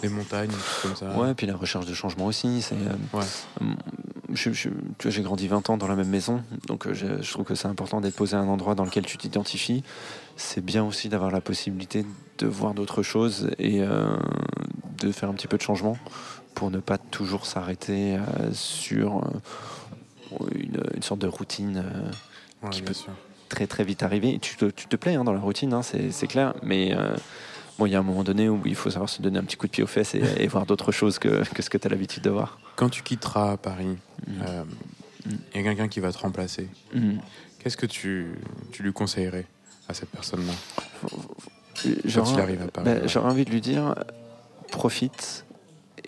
des 0.00 0.08
montagnes, 0.08 0.50
comme 0.80 0.96
ça. 0.96 1.10
Ouais, 1.16 1.34
puis 1.34 1.46
la 1.46 1.56
recherche 1.56 1.86
de 1.86 1.94
changement 1.94 2.26
aussi. 2.26 2.62
C'est, 2.62 2.74
euh, 2.74 3.18
Ouais. 3.18 3.24
J'ai 4.34 5.22
grandi 5.22 5.48
20 5.48 5.70
ans 5.70 5.76
dans 5.76 5.88
la 5.88 5.96
même 5.96 6.08
maison, 6.08 6.42
donc 6.66 6.86
euh, 6.86 6.94
je, 6.94 7.22
je 7.22 7.32
trouve 7.32 7.44
que 7.44 7.54
c'est 7.54 7.68
important 7.68 8.00
d'être 8.00 8.14
posé 8.16 8.36
à 8.36 8.40
un 8.40 8.48
endroit 8.48 8.74
dans 8.74 8.84
lequel 8.84 9.04
tu 9.06 9.18
t'identifies. 9.18 9.82
C'est 10.36 10.64
bien 10.64 10.84
aussi 10.84 11.08
d'avoir 11.08 11.30
la 11.30 11.40
possibilité 11.40 12.04
de 12.38 12.46
voir 12.46 12.74
d'autres 12.74 13.02
choses 13.02 13.50
et 13.58 13.82
euh, 13.82 14.16
de 15.00 15.12
faire 15.12 15.28
un 15.28 15.34
petit 15.34 15.46
peu 15.48 15.56
de 15.56 15.62
changement 15.62 15.96
pour 16.54 16.70
ne 16.70 16.78
pas 16.80 16.98
toujours 16.98 17.46
s'arrêter 17.46 18.16
euh, 18.16 18.52
sur 18.52 19.22
une, 20.54 20.82
une 20.94 21.02
sorte 21.02 21.20
de 21.20 21.26
routine. 21.28 21.84
Ouais, 22.62 22.70
qui 22.70 22.82
peut- 22.82 22.94
sûr. 22.94 23.12
très 23.48 23.66
très 23.66 23.84
vite 23.84 24.02
arriver. 24.02 24.38
Tu 24.40 24.56
te, 24.56 24.66
tu 24.66 24.86
te 24.86 24.96
plais 24.96 25.14
hein, 25.14 25.24
dans 25.24 25.32
la 25.32 25.40
routine, 25.40 25.72
hein, 25.74 25.82
c'est 25.82 26.26
clair, 26.28 26.54
mais 26.62 26.94
bon, 27.78 27.86
il 27.86 27.92
y 27.92 27.94
a 27.94 27.98
un 27.98 28.02
moment 28.02 28.22
donné 28.24 28.48
où 28.48 28.60
il 28.64 28.74
faut 28.74 28.90
savoir 28.90 29.08
se 29.08 29.22
donner 29.22 29.38
un 29.38 29.44
petit 29.44 29.56
coup 29.56 29.66
de 29.66 29.72
pied 29.72 29.82
aux 29.82 29.86
fesses 29.88 30.14
et, 30.14 30.22
et 30.38 30.46
voir 30.46 30.66
d'autres 30.66 30.92
choses 30.92 31.18
que, 31.18 31.42
que 31.52 31.62
ce 31.62 31.70
que 31.70 31.78
tu 31.78 31.86
as 31.86 31.90
l'habitude 31.90 32.22
de 32.22 32.30
voir. 32.30 32.58
Quand 32.76 32.88
tu 32.88 33.02
quitteras 33.02 33.56
Paris, 33.56 33.96
euh, 34.46 34.64
Mm. 35.24 35.30
il 35.54 35.56
y 35.56 35.60
a 35.60 35.62
quelqu'un 35.68 35.86
qui 35.86 36.00
va 36.00 36.10
te 36.12 36.18
remplacer. 36.18 36.68
Mm. 36.94 37.18
Qu'est-ce 37.60 37.76
que 37.76 37.86
tu, 37.86 38.32
tu 38.72 38.82
lui 38.82 38.92
conseillerais 38.92 39.46
à 39.88 39.94
cette 39.94 40.08
personne-là 40.10 40.52
J'aurais- 42.04 42.32
il 42.34 42.40
arrive 42.40 42.62
à 42.62 42.66
Paris, 42.68 42.84
bah, 42.84 42.92
ouais. 43.02 43.08
J'aurais 43.08 43.30
envie 43.30 43.44
de 43.44 43.50
lui 43.50 43.60
dire 43.60 43.94
profite 44.70 45.44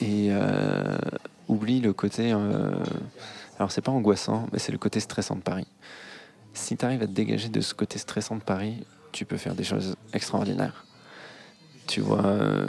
et 0.00 0.28
euh, 0.30 0.98
oublie 1.48 1.80
le 1.80 1.92
côté. 1.92 2.32
euh, 2.32 2.72
alors, 3.58 3.70
c'est 3.70 3.80
pas 3.82 3.92
angoissant, 3.92 4.46
mais 4.52 4.58
c'est 4.58 4.72
le 4.72 4.78
côté 4.78 4.98
stressant 5.00 5.36
de 5.36 5.42
Paris. 5.42 5.66
Si 6.52 6.76
tu 6.76 6.84
arrives 6.84 7.02
à 7.02 7.06
te 7.06 7.12
dégager 7.12 7.48
de 7.48 7.60
ce 7.60 7.72
côté 7.74 7.98
stressant 7.98 8.36
de 8.36 8.42
Paris, 8.42 8.84
tu 9.12 9.24
peux 9.24 9.36
faire 9.36 9.54
des 9.54 9.64
choses 9.64 9.94
extraordinaires. 10.12 10.83
Tu 11.86 12.00
vois. 12.00 12.24
euh, 12.24 12.68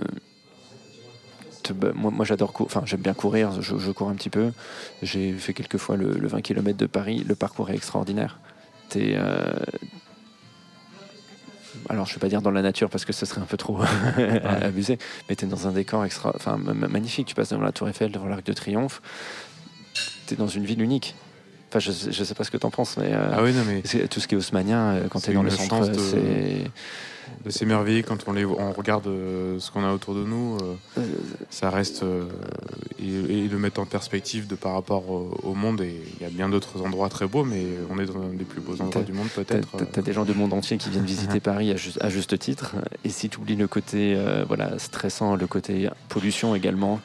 te- 1.63 1.73
moi, 1.93 2.11
moi 2.11 2.25
j'adore 2.25 2.53
courir, 2.53 2.67
enfin 2.75 2.85
j'aime 2.85 3.01
bien 3.01 3.13
courir, 3.13 3.61
je, 3.61 3.77
je 3.77 3.91
cours 3.91 4.09
un 4.09 4.15
petit 4.15 4.29
peu. 4.29 4.51
J'ai 5.01 5.33
fait 5.33 5.53
quelques 5.53 5.77
fois 5.77 5.95
le, 5.95 6.11
le 6.11 6.27
20 6.27 6.41
km 6.41 6.77
de 6.77 6.85
Paris, 6.85 7.23
le 7.27 7.35
parcours 7.35 7.69
est 7.69 7.75
extraordinaire. 7.75 8.39
T'es, 8.89 9.15
euh, 9.17 9.53
alors 11.89 12.05
je 12.05 12.13
vais 12.13 12.19
pas 12.19 12.29
dire 12.29 12.41
dans 12.41 12.51
la 12.51 12.61
nature 12.61 12.89
parce 12.89 13.03
que 13.05 13.13
ce 13.13 13.25
serait 13.25 13.41
un 13.41 13.45
peu 13.45 13.57
trop 13.57 13.79
abusé, 14.61 14.97
mais 15.29 15.35
tu 15.35 15.45
es 15.45 15.47
dans 15.47 15.67
un 15.67 15.71
décor 15.71 16.05
extra, 16.05 16.31
enfin, 16.35 16.57
magnifique. 16.57 17.27
Tu 17.27 17.35
passes 17.35 17.49
devant 17.49 17.63
la 17.63 17.71
Tour 17.71 17.89
Eiffel, 17.89 18.11
devant 18.11 18.27
l'Arc 18.27 18.45
de 18.45 18.53
Triomphe. 18.53 19.01
Tu 20.27 20.33
es 20.33 20.37
dans 20.37 20.47
une 20.47 20.65
ville 20.65 20.81
unique. 20.81 21.15
Enfin, 21.75 21.79
je, 21.79 21.91
sais- 21.91 22.11
je 22.13 22.23
sais 22.23 22.33
pas 22.35 22.45
ce 22.45 22.51
que 22.51 22.57
tu 22.57 22.65
en 22.65 22.69
penses, 22.69 22.95
mais 22.95 23.09
euh, 23.11 23.31
Ah 23.33 23.43
oui, 23.43 23.51
non, 23.51 23.63
mais 23.67 23.81
c'est- 23.83 24.07
tout 24.07 24.21
ce 24.21 24.27
qui 24.29 24.35
est 24.35 24.37
haussmanien, 24.37 24.93
euh, 24.93 25.07
quand 25.09 25.19
tu 25.19 25.25
C'est 25.25 25.31
es 25.31 25.35
dans 25.35 25.43
le 25.43 25.49
centre, 25.49 25.89
de- 25.89 25.97
c'est. 25.97 26.71
de 27.43 27.49
s'émerveiller 27.49 28.01
quand 28.01 28.17
on, 28.27 28.31
les, 28.31 28.45
on 28.45 28.71
regarde 28.71 29.07
euh, 29.07 29.59
ce 29.59 29.71
qu'on 29.71 29.83
a 29.83 29.91
autour 29.91 30.15
de 30.15 30.23
nous, 30.23 30.57
euh, 30.97 31.01
ça 31.49 31.69
reste. 31.69 32.03
euh, 32.03 32.23
et, 32.97 33.09
et 33.43 33.47
le 33.49 33.57
mettre 33.59 33.81
en 33.81 33.85
perspective 33.85 34.47
de 34.47 34.55
par 34.55 34.71
rapport 34.73 35.09
au, 35.09 35.37
au 35.43 35.53
monde. 35.53 35.81
Et 35.81 36.01
il 36.17 36.23
y 36.23 36.25
a 36.25 36.29
bien 36.29 36.47
d'autres 36.47 36.81
endroits 36.81 37.09
très 37.09 37.27
beaux, 37.27 37.43
mais 37.43 37.65
on 37.89 37.99
est 37.99 38.05
dans 38.05 38.21
un 38.21 38.29
des 38.33 38.45
plus 38.45 38.61
beaux 38.61 38.81
endroits 38.81 39.01
du 39.03 39.11
monde, 39.11 39.27
peut-être. 39.35 39.67
t'as- 39.77 39.85
t'as 39.85 40.01
des 40.01 40.13
gens 40.13 40.23
du 40.23 40.33
monde 40.33 40.53
entier 40.53 40.77
qui 40.77 40.89
viennent 40.89 41.03
visiter 41.05 41.39
Paris 41.41 41.71
à 41.71 41.75
juste, 41.75 42.01
à 42.01 42.09
juste 42.09 42.39
titre. 42.39 42.75
Et 43.03 43.09
si 43.09 43.27
tu 43.27 43.37
oublies 43.39 43.57
le 43.57 43.67
côté 43.67 44.17
voilà, 44.47 44.79
stressant, 44.79 45.35
le 45.35 45.45
côté 45.47 45.89
pollution 46.07 46.55
également, 46.55 47.01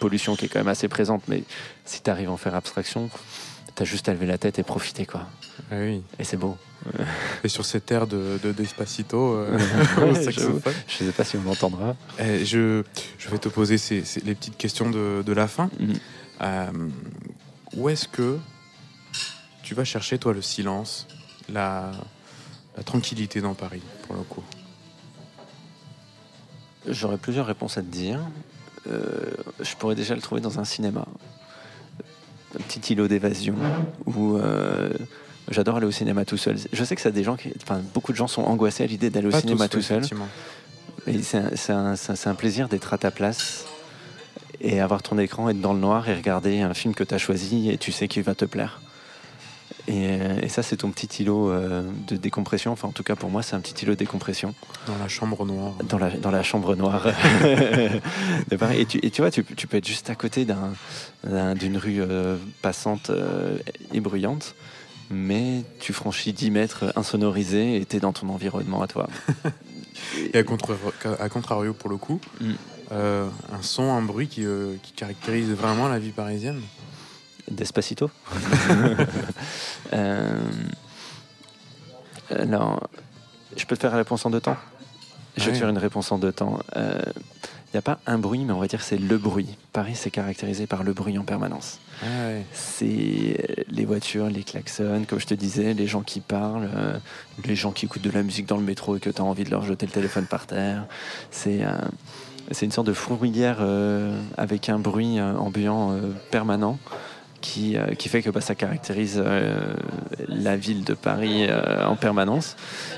pollution 0.00 0.36
qui 0.36 0.44
est 0.44 0.48
quand 0.48 0.60
même 0.60 0.68
assez 0.68 0.88
présente, 0.88 1.22
mais 1.28 1.44
si 1.86 2.02
tu 2.02 2.10
arrives 2.10 2.28
à 2.28 2.32
en 2.32 2.36
faire 2.36 2.54
abstraction, 2.54 3.08
tu 3.80 3.82
as 3.82 3.86
juste 3.86 4.08
à 4.10 4.12
lever 4.12 4.26
la 4.26 4.36
tête 4.36 4.58
et 4.58 4.62
profiter. 4.62 5.06
quoi. 5.06 5.26
Ah 5.72 5.76
oui. 5.78 6.02
Et 6.18 6.24
c'est 6.24 6.36
beau. 6.36 6.58
Et 7.44 7.48
sur 7.48 7.64
cette 7.64 7.90
aire 7.90 8.06
de, 8.06 8.38
de 8.42 8.52
Despacito, 8.52 9.34
euh, 9.34 9.58
Ouais. 9.98 10.22
Je 10.86 11.04
sais 11.04 11.12
pas 11.12 11.24
si 11.24 11.36
on 11.38 11.40
m'entendra. 11.40 11.96
Eh, 12.18 12.44
je, 12.44 12.82
je 13.18 13.28
vais 13.30 13.38
te 13.38 13.48
poser 13.48 13.78
ces, 13.78 14.04
ces- 14.04 14.20
les 14.20 14.34
petites 14.34 14.56
questions 14.58 14.90
de, 14.90 15.22
de 15.24 15.32
la 15.32 15.48
fin. 15.48 15.70
Mhm. 15.78 15.94
Euh, 16.42 16.66
où 17.76 17.88
est-ce 17.88 18.06
que 18.08 18.38
tu 19.62 19.74
vas 19.74 19.84
chercher, 19.84 20.18
toi, 20.18 20.32
le 20.34 20.42
silence, 20.42 21.06
la, 21.50 21.90
la 22.76 22.82
tranquillité 22.82 23.40
dans 23.40 23.54
Paris, 23.54 23.82
pour 24.06 24.16
le 24.16 24.22
coup? 24.22 24.42
J'aurais 26.86 27.18
plusieurs 27.18 27.46
réponses 27.46 27.76
à 27.78 27.82
te 27.82 27.86
dire. 27.86 28.20
Euh, 28.90 29.30
je 29.60 29.74
pourrais 29.76 29.94
déjà 29.94 30.14
le 30.14 30.20
trouver 30.22 30.40
dans 30.40 30.58
un 30.58 30.64
cinéma. 30.64 31.06
Un 32.58 32.62
petit 32.62 32.92
îlot 32.92 33.06
d'évasion 33.08 33.54
où 34.06 34.36
euh, 34.36 34.90
j'adore 35.50 35.76
aller 35.76 35.86
au 35.86 35.90
cinéma 35.92 36.24
tout 36.24 36.36
seul. 36.36 36.56
Je 36.72 36.84
sais 36.84 36.96
que 36.96 37.00
ça 37.00 37.10
a 37.10 37.12
des 37.12 37.22
gens 37.22 37.36
qui, 37.36 37.52
enfin, 37.62 37.80
beaucoup 37.94 38.12
de 38.12 38.16
gens 38.16 38.26
sont 38.26 38.42
angoissés 38.42 38.84
à 38.84 38.86
l'idée 38.86 39.10
d'aller 39.10 39.28
au 39.28 39.30
Pas 39.30 39.40
cinéma 39.40 39.68
tous, 39.68 39.78
tout 39.78 39.82
seul. 39.84 40.02
c'est 41.22 41.72
un, 41.72 41.94
un 42.26 42.34
plaisir 42.34 42.68
d'être 42.68 42.92
à 42.92 42.98
ta 42.98 43.10
place 43.10 43.66
et 44.60 44.80
avoir 44.80 45.02
ton 45.02 45.18
écran, 45.18 45.48
être 45.48 45.60
dans 45.60 45.72
le 45.72 45.80
noir 45.80 46.08
et 46.08 46.14
regarder 46.14 46.60
un 46.60 46.74
film 46.74 46.94
que 46.94 47.04
tu 47.04 47.14
as 47.14 47.18
choisi 47.18 47.70
et 47.70 47.78
tu 47.78 47.92
sais 47.92 48.08
qu'il 48.08 48.22
va 48.22 48.34
te 48.34 48.44
plaire. 48.44 48.80
Et, 49.88 50.06
euh, 50.20 50.40
et 50.42 50.48
ça, 50.48 50.62
c'est 50.62 50.76
ton 50.78 50.90
petit 50.90 51.22
îlot 51.22 51.50
euh, 51.50 51.82
de 52.06 52.16
décompression. 52.16 52.72
Enfin, 52.72 52.88
en 52.88 52.92
tout 52.92 53.02
cas, 53.02 53.16
pour 53.16 53.30
moi, 53.30 53.42
c'est 53.42 53.54
un 53.56 53.60
petit 53.60 53.84
îlot 53.84 53.94
de 53.94 53.98
décompression 53.98 54.54
Dans 54.86 54.96
la 54.98 55.08
chambre 55.08 55.44
noire. 55.46 55.72
dans 55.88 55.98
la, 55.98 56.10
dans 56.10 56.30
la 56.30 56.42
chambre 56.42 56.76
noire 56.76 57.06
de 58.50 58.56
Paris. 58.56 58.80
Et 58.80 58.86
tu, 58.86 58.98
et 59.04 59.10
tu 59.10 59.22
vois, 59.22 59.30
tu, 59.30 59.44
tu 59.44 59.66
peux 59.66 59.76
être 59.78 59.86
juste 59.88 60.10
à 60.10 60.14
côté 60.14 60.44
d'un- 60.44 60.72
d'un- 61.24 61.54
d'une 61.54 61.76
rue 61.76 62.00
euh, 62.00 62.36
passante 62.62 63.10
et 63.92 64.00
bruyante, 64.00 64.54
mais 65.10 65.62
tu 65.80 65.92
franchis 65.92 66.32
10 66.32 66.50
mètres 66.50 66.92
insonorisés 66.96 67.76
et 67.76 67.84
tu 67.84 67.96
es 67.96 68.00
dans 68.00 68.12
ton 68.12 68.28
environnement 68.28 68.82
à 68.82 68.86
toi. 68.86 69.08
Et 70.32 70.38
à, 70.38 70.42
contre, 70.44 70.76
à 71.20 71.28
contrario, 71.28 71.74
pour 71.74 71.90
le 71.90 71.96
coup, 71.96 72.20
Mm. 72.40 72.52
euh, 72.92 73.28
un 73.52 73.62
son, 73.62 73.92
un 73.92 74.02
bruit 74.02 74.28
qui, 74.28 74.44
euh, 74.46 74.74
qui 74.82 74.92
caractérise 74.92 75.50
vraiment 75.50 75.88
la 75.88 75.98
vie 75.98 76.10
parisienne. 76.10 76.60
Despacito. 77.50 78.10
Euh, 79.92 80.38
alors, 82.30 82.88
je 83.56 83.64
peux 83.64 83.74
te 83.74 83.80
faire 83.80 83.90
la 83.90 83.96
réponse 83.96 84.24
en 84.24 84.30
deux 84.30 84.40
temps? 84.40 84.56
Je 85.36 85.46
vais 85.46 85.52
te 85.52 85.56
faire 85.56 85.68
une 85.68 85.78
réponse 85.78 86.12
en 86.12 86.18
deux 86.18 86.30
temps. 86.30 86.60
Il 86.76 87.76
n'y 87.76 87.78
a 87.78 87.82
pas 87.82 87.98
un 88.06 88.18
bruit, 88.18 88.44
mais 88.44 88.52
on 88.52 88.58
va 88.58 88.68
dire 88.68 88.78
que 88.78 88.84
c'est 88.84 88.98
le 88.98 89.18
bruit. 89.18 89.56
Paris, 89.72 89.96
c'est 89.96 90.10
caractérisé 90.10 90.68
par 90.68 90.84
le 90.84 90.92
bruit 90.92 91.18
en 91.18 91.24
permanence. 91.24 91.80
Ah 92.02 92.06
ouais. 92.26 92.44
C'est 92.52 92.84
euh, 93.48 93.62
les 93.68 93.84
voitures, 93.84 94.26
les 94.26 94.42
klaxons, 94.42 95.04
comme 95.08 95.18
je 95.18 95.26
te 95.26 95.34
disais, 95.34 95.74
les 95.74 95.86
gens 95.86 96.02
qui 96.02 96.20
parlent, 96.20 96.68
euh, 96.74 96.98
les 97.44 97.56
gens 97.56 97.72
qui 97.72 97.86
écoutent 97.86 98.02
de 98.02 98.10
la 98.10 98.22
musique 98.22 98.46
dans 98.46 98.56
le 98.56 98.64
métro 98.64 98.96
et 98.96 99.00
que 99.00 99.10
tu 99.10 99.20
as 99.20 99.24
envie 99.24 99.44
de 99.44 99.50
leur 99.50 99.64
jeter 99.64 99.86
le 99.86 99.92
téléphone 99.92 100.26
par 100.26 100.46
terre. 100.46 100.86
C'est 101.30 101.64
euh, 101.64 101.72
c'est 102.50 102.66
une 102.66 102.72
sorte 102.72 102.86
de 102.86 102.92
fourmilière 102.92 103.58
euh, 103.60 104.20
avec 104.36 104.68
un 104.68 104.78
bruit 104.78 105.18
euh, 105.18 105.36
ambiant 105.36 105.92
euh, 105.92 106.00
permanent. 106.30 106.78
Qui, 107.40 107.78
euh, 107.78 107.94
qui 107.94 108.10
fait 108.10 108.20
que 108.20 108.28
bah, 108.28 108.42
ça 108.42 108.54
caractérise 108.54 109.22
euh, 109.24 109.72
la 110.28 110.56
ville 110.56 110.84
de 110.84 110.92
Paris 110.92 111.46
euh, 111.48 111.86
en 111.86 111.96
permanence. 111.96 112.54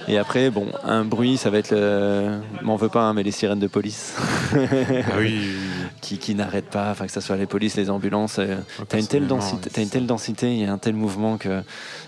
Et 0.09 0.18
après, 0.18 0.50
bon, 0.50 0.66
un 0.83 1.05
bruit, 1.05 1.37
ça 1.37 1.48
va 1.48 1.59
être 1.59 1.70
le. 1.70 2.40
M'en 2.61 2.74
veux 2.74 2.88
pas, 2.88 3.02
hein, 3.02 3.14
mais 3.14 3.22
les 3.22 3.31
sirènes 3.31 3.61
de 3.61 3.68
police 3.68 4.16
Ah 4.52 4.57
oui. 5.18 5.44
qui, 6.00 6.18
qui 6.18 6.35
n'arrêtent 6.35 6.70
pas, 6.70 6.90
enfin 6.90 7.07
que 7.07 7.12
ce 7.12 7.20
soit 7.20 7.37
les 7.37 7.46
polices, 7.46 7.76
les 7.76 7.88
ambulances. 7.88 8.38
Moi, 8.38 8.46
T'as 8.88 8.98
une 8.98 9.07
telle 9.07 9.20
personnellement, 9.20 9.37
densité, 9.37 9.64
ouais, 9.64 9.70
t'as 9.72 9.83
une 9.83 9.88
telle 9.90 10.07
densité, 10.07 10.52
il 10.52 10.61
y 10.61 10.64
a 10.64 10.72
un 10.72 10.78
tel 10.78 10.94
mouvement 10.94 11.37
que 11.37 11.62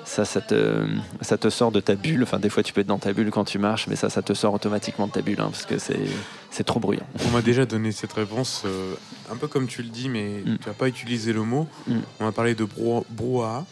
ça, 0.04 0.24
ça 0.24 0.40
te, 0.40 0.86
ça 1.20 1.38
te 1.38 1.48
sort 1.50 1.70
de 1.70 1.80
ta 1.80 1.94
bulle. 1.94 2.24
Enfin, 2.24 2.40
des 2.40 2.48
fois, 2.48 2.64
tu 2.64 2.72
peux 2.72 2.80
être 2.80 2.88
dans 2.88 2.98
ta 2.98 3.12
bulle 3.12 3.30
quand 3.30 3.44
tu 3.44 3.58
marches, 3.60 3.86
mais 3.86 3.96
ça, 3.96 4.10
ça 4.10 4.22
te 4.22 4.34
sort 4.34 4.54
automatiquement 4.54 5.06
de 5.06 5.12
ta 5.12 5.22
bulle, 5.22 5.40
hein, 5.40 5.50
parce 5.52 5.66
que 5.66 5.78
c'est, 5.78 6.00
c'est 6.56 6.62
trop 6.62 6.78
bruyant. 6.78 7.02
On 7.26 7.30
m'a 7.30 7.42
déjà 7.42 7.66
donné 7.66 7.90
cette 7.90 8.12
réponse, 8.12 8.62
euh, 8.64 8.94
un 9.28 9.34
peu 9.34 9.48
comme 9.48 9.66
tu 9.66 9.82
le 9.82 9.88
dis, 9.88 10.08
mais 10.08 10.40
Mm. 10.46 10.58
tu 10.62 10.68
n'as 10.68 10.74
pas 10.74 10.86
utilisé 10.86 11.32
le 11.32 11.42
mot. 11.42 11.66
Mm. 11.88 11.96
On 12.20 12.24
m'a 12.26 12.30
parlé 12.32 12.54
de 12.54 12.62
brou- 12.64 13.04
brouhaha, 13.10 13.66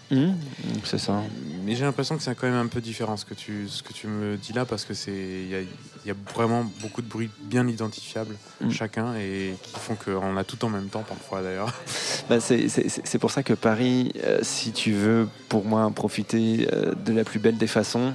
C'est 0.83 0.99
ça. 0.99 1.23
mais 1.64 1.77
j'ai 1.77 1.85
l'impression 1.85 2.16
que 2.16 2.23
c'est 2.25 2.35
quand 2.35 2.49
même 2.49 2.57
un 2.57 2.66
peu 2.66 2.81
différent 2.81 3.16
ce 3.16 3.25
que 3.25 3.35
tu, 3.35 3.68
ce 3.68 3.85
que 3.85 3.92
tu 3.92 4.09
me 4.09 4.37
dis 4.37 4.53
là, 4.53 4.64
parce 4.64 4.85
que 4.85 4.95
c'est 4.95 5.12
il 5.12 5.49
y 5.49 5.55
a, 5.55 5.61
y 6.07 6.11
a 6.11 6.14
vraiment 6.35 6.64
beaucoup 6.81 7.03
de 7.03 7.09
bruits 7.09 7.31
bien 7.45 7.68
identifiables 7.68 8.35
Mm. 8.61 8.71
chacun 8.71 9.14
et 9.14 9.55
qui 9.62 9.79
font 9.79 9.95
qu'on 9.95 10.37
a 10.37 10.42
tout 10.42 10.64
en 10.64 10.68
même 10.68 10.88
temps 10.88 11.05
parfois 11.09 11.40
d'ailleurs. 11.42 11.73
Bah, 12.29 12.38
c'est 12.40 13.18
pour 13.18 13.31
ça 13.31 13.42
que 13.45 13.53
Paris, 13.53 14.12
euh, 14.25 14.38
si 14.42 14.73
tu 14.73 14.92
veux, 14.92 15.29
pour 15.49 15.64
moi, 15.64 15.88
profiter 15.95 16.66
euh, 16.73 16.95
de 16.95 17.12
la 17.12 17.23
plus 17.25 17.38
belle 17.38 17.59
des 17.59 17.66
façons, 17.66 18.14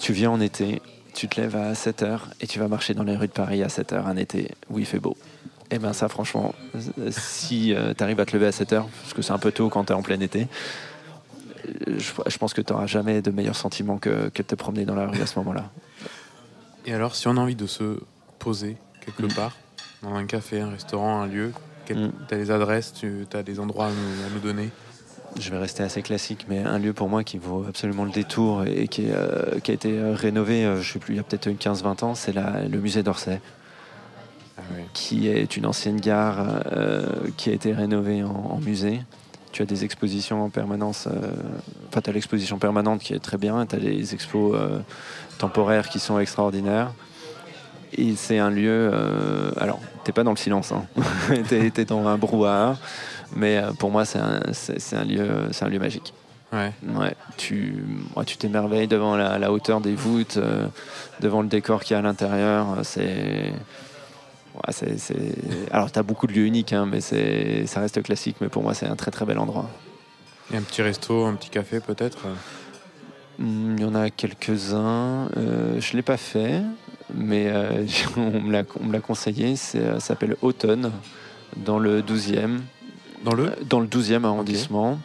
tu 0.00 0.12
viens 0.12 0.30
en 0.30 0.40
été, 0.40 0.80
tu 1.14 1.28
te 1.28 1.40
lèves 1.40 1.56
à 1.56 1.72
7h 1.72 2.20
et 2.40 2.46
tu 2.46 2.58
vas 2.58 2.68
marcher 2.68 2.94
dans 2.94 3.02
les 3.04 3.16
rues 3.16 3.28
de 3.28 3.32
Paris 3.32 3.62
à 3.62 3.68
7h 3.68 4.04
un 4.06 4.16
été 4.16 4.50
où 4.70 4.78
il 4.78 4.86
fait 4.86 4.98
beau. 4.98 5.16
Et 5.70 5.78
ben 5.78 5.92
ça, 5.92 6.08
franchement, 6.08 6.54
euh, 6.74 7.10
si 7.10 7.74
tu 7.96 8.04
arrives 8.04 8.20
à 8.20 8.26
te 8.26 8.32
lever 8.36 8.46
à 8.46 8.50
7h, 8.50 8.84
parce 9.00 9.14
que 9.14 9.22
c'est 9.22 9.32
un 9.32 9.38
peu 9.38 9.52
tôt 9.52 9.68
quand 9.70 9.84
tu 9.84 9.92
es 9.92 9.96
en 9.96 10.02
plein 10.02 10.20
été, 10.20 10.46
euh, 11.88 11.98
je, 11.98 12.12
je 12.26 12.38
pense 12.38 12.52
que 12.54 12.60
tu 12.60 12.72
n'auras 12.72 12.86
jamais 12.86 13.22
de 13.22 13.30
meilleur 13.30 13.56
sentiment 13.56 13.96
que, 13.98 14.28
que 14.28 14.42
de 14.42 14.46
te 14.46 14.54
promener 14.54 14.84
dans 14.84 14.94
la 14.94 15.06
rue 15.06 15.20
à 15.20 15.26
ce 15.26 15.38
moment-là. 15.38 15.70
Et 16.84 16.92
alors, 16.92 17.14
si 17.14 17.26
on 17.28 17.36
a 17.36 17.40
envie 17.40 17.56
de 17.56 17.66
se 17.66 17.98
poser 18.38 18.76
quelque 19.04 19.22
Mm. 19.32 19.34
part, 19.34 19.56
dans 20.02 20.14
un 20.14 20.26
café, 20.26 20.60
un 20.60 20.70
restaurant, 20.70 21.22
un 21.22 21.26
lieu, 21.26 21.52
Mm. 21.90 22.10
tu 22.28 22.34
as 22.34 22.38
des 22.38 22.50
adresses, 22.50 22.92
tu 22.94 23.26
as 23.34 23.42
des 23.42 23.60
endroits 23.60 23.86
à 23.86 23.90
nous, 23.90 24.26
à 24.26 24.30
nous 24.32 24.40
donner 24.40 24.70
je 25.38 25.50
vais 25.50 25.58
rester 25.58 25.82
assez 25.82 26.02
classique, 26.02 26.46
mais 26.48 26.58
un 26.58 26.78
lieu 26.78 26.92
pour 26.92 27.08
moi 27.08 27.24
qui 27.24 27.38
vaut 27.38 27.64
absolument 27.68 28.04
le 28.04 28.10
détour 28.10 28.64
et 28.64 28.88
qui, 28.88 29.06
est, 29.06 29.14
euh, 29.14 29.60
qui 29.60 29.70
a 29.70 29.74
été 29.74 29.98
euh, 29.98 30.14
rénové, 30.14 30.64
euh, 30.64 30.80
je 30.80 30.92
sais 30.92 30.98
plus, 30.98 31.14
il 31.14 31.16
y 31.16 31.20
a 31.20 31.22
peut-être 31.22 31.46
une 31.46 31.56
15-20 31.56 32.04
ans, 32.04 32.14
c'est 32.14 32.34
le 32.34 32.78
musée 32.78 33.02
d'Orsay, 33.02 33.40
Ah 34.58 34.62
qui 34.92 35.28
est 35.28 35.56
une 35.56 35.66
ancienne 35.66 36.00
gare 36.00 36.62
euh, 36.72 37.06
qui 37.36 37.50
a 37.50 37.52
été 37.52 37.72
rénovée 37.72 38.22
en, 38.22 38.30
en 38.30 38.58
musée. 38.58 39.00
Tu 39.52 39.62
as 39.62 39.66
des 39.66 39.84
expositions 39.84 40.42
en 40.42 40.48
permanence, 40.48 41.08
enfin 41.88 42.00
tu 42.00 42.08
as 42.08 42.12
l'exposition 42.14 42.58
permanente 42.58 43.00
qui 43.00 43.12
est 43.12 43.18
très 43.18 43.36
bien, 43.36 43.66
tu 43.66 43.76
as 43.76 43.78
les 43.78 44.14
expos 44.14 44.58
temporaires 45.36 45.90
qui 45.90 45.98
sont 45.98 46.18
extraordinaires. 46.18 46.94
Et 47.98 48.16
c'est 48.16 48.38
un 48.38 48.48
lieu, 48.48 48.90
alors 49.58 49.78
t'es 50.04 50.12
pas 50.12 50.24
dans 50.24 50.30
le 50.30 50.38
silence, 50.38 50.72
hein. 50.72 50.86
t'es 51.50 51.84
dans 51.84 52.06
un 52.06 52.16
brouhaha, 52.16 52.78
mais 53.36 53.58
euh, 53.58 53.72
pour 53.72 53.90
moi 53.90 54.04
c'est 54.04 54.18
un, 54.18 54.40
lieu, 55.04 55.48
c'est 55.52 55.64
un 55.64 55.68
lieu 55.68 55.78
magique. 55.78 56.12
Ouais. 56.52 56.70
Ouais, 56.94 57.14
tu 57.38 57.82
ouais, 58.14 58.24
tu 58.26 58.36
t'émerveilles 58.36 58.86
devant 58.86 59.16
la, 59.16 59.38
la 59.38 59.50
hauteur 59.50 59.80
des 59.80 59.94
voûtes, 59.94 60.36
euh, 60.36 60.66
devant 61.20 61.40
le 61.40 61.48
décor 61.48 61.82
qu'il 61.82 61.94
y 61.94 61.96
a 61.96 61.98
à 62.00 62.02
l'intérieur. 62.02 62.72
euh, 62.78 62.82
C'est. 62.82 63.52
Ouais, 64.54 64.70
c'est, 64.72 64.98
c'est- 64.98 65.34
Alors, 65.70 65.90
tu 65.90 65.98
as 65.98 66.02
beaucoup 66.02 66.26
de 66.26 66.32
lieux 66.34 66.44
uniques, 66.44 66.74
hein, 66.74 66.84
mais 66.86 67.00
c'est... 67.00 67.64
ça 67.66 67.80
reste 67.80 68.02
classique. 68.02 68.36
Mais 68.42 68.50
pour 68.50 68.62
moi, 68.62 68.74
c'est 68.74 68.84
un 68.86 68.96
très 68.96 69.10
très 69.10 69.24
bel 69.24 69.38
endroit. 69.38 69.70
Et 70.52 70.56
un 70.58 70.60
petit 70.60 70.82
resto, 70.82 71.24
un 71.24 71.34
petit 71.34 71.48
café 71.48 71.80
peut-être 71.80 72.26
Hum, 73.40 73.76
Il 73.78 73.82
y 73.82 73.86
en 73.86 73.94
a 73.94 74.10
quelques-uns. 74.10 75.28
Euh, 75.38 75.80
je 75.80 75.92
ne 75.92 75.96
l'ai 75.96 76.02
pas 76.02 76.18
fait, 76.18 76.60
mais 77.14 77.46
euh, 77.48 77.86
on, 78.18 78.40
me 78.40 78.52
l'a, 78.52 79.00
conseillé. 79.00 79.56
Ça 79.56 80.00
s'appelle 80.00 80.36
Automne, 80.42 80.90
dans 81.56 81.78
le 81.78 82.02
12e. 82.02 82.58
Dans 83.24 83.34
le 83.34 83.52
Dans 83.68 83.80
le 83.80 83.86
12e 83.86 84.24
arrondissement. 84.24 84.98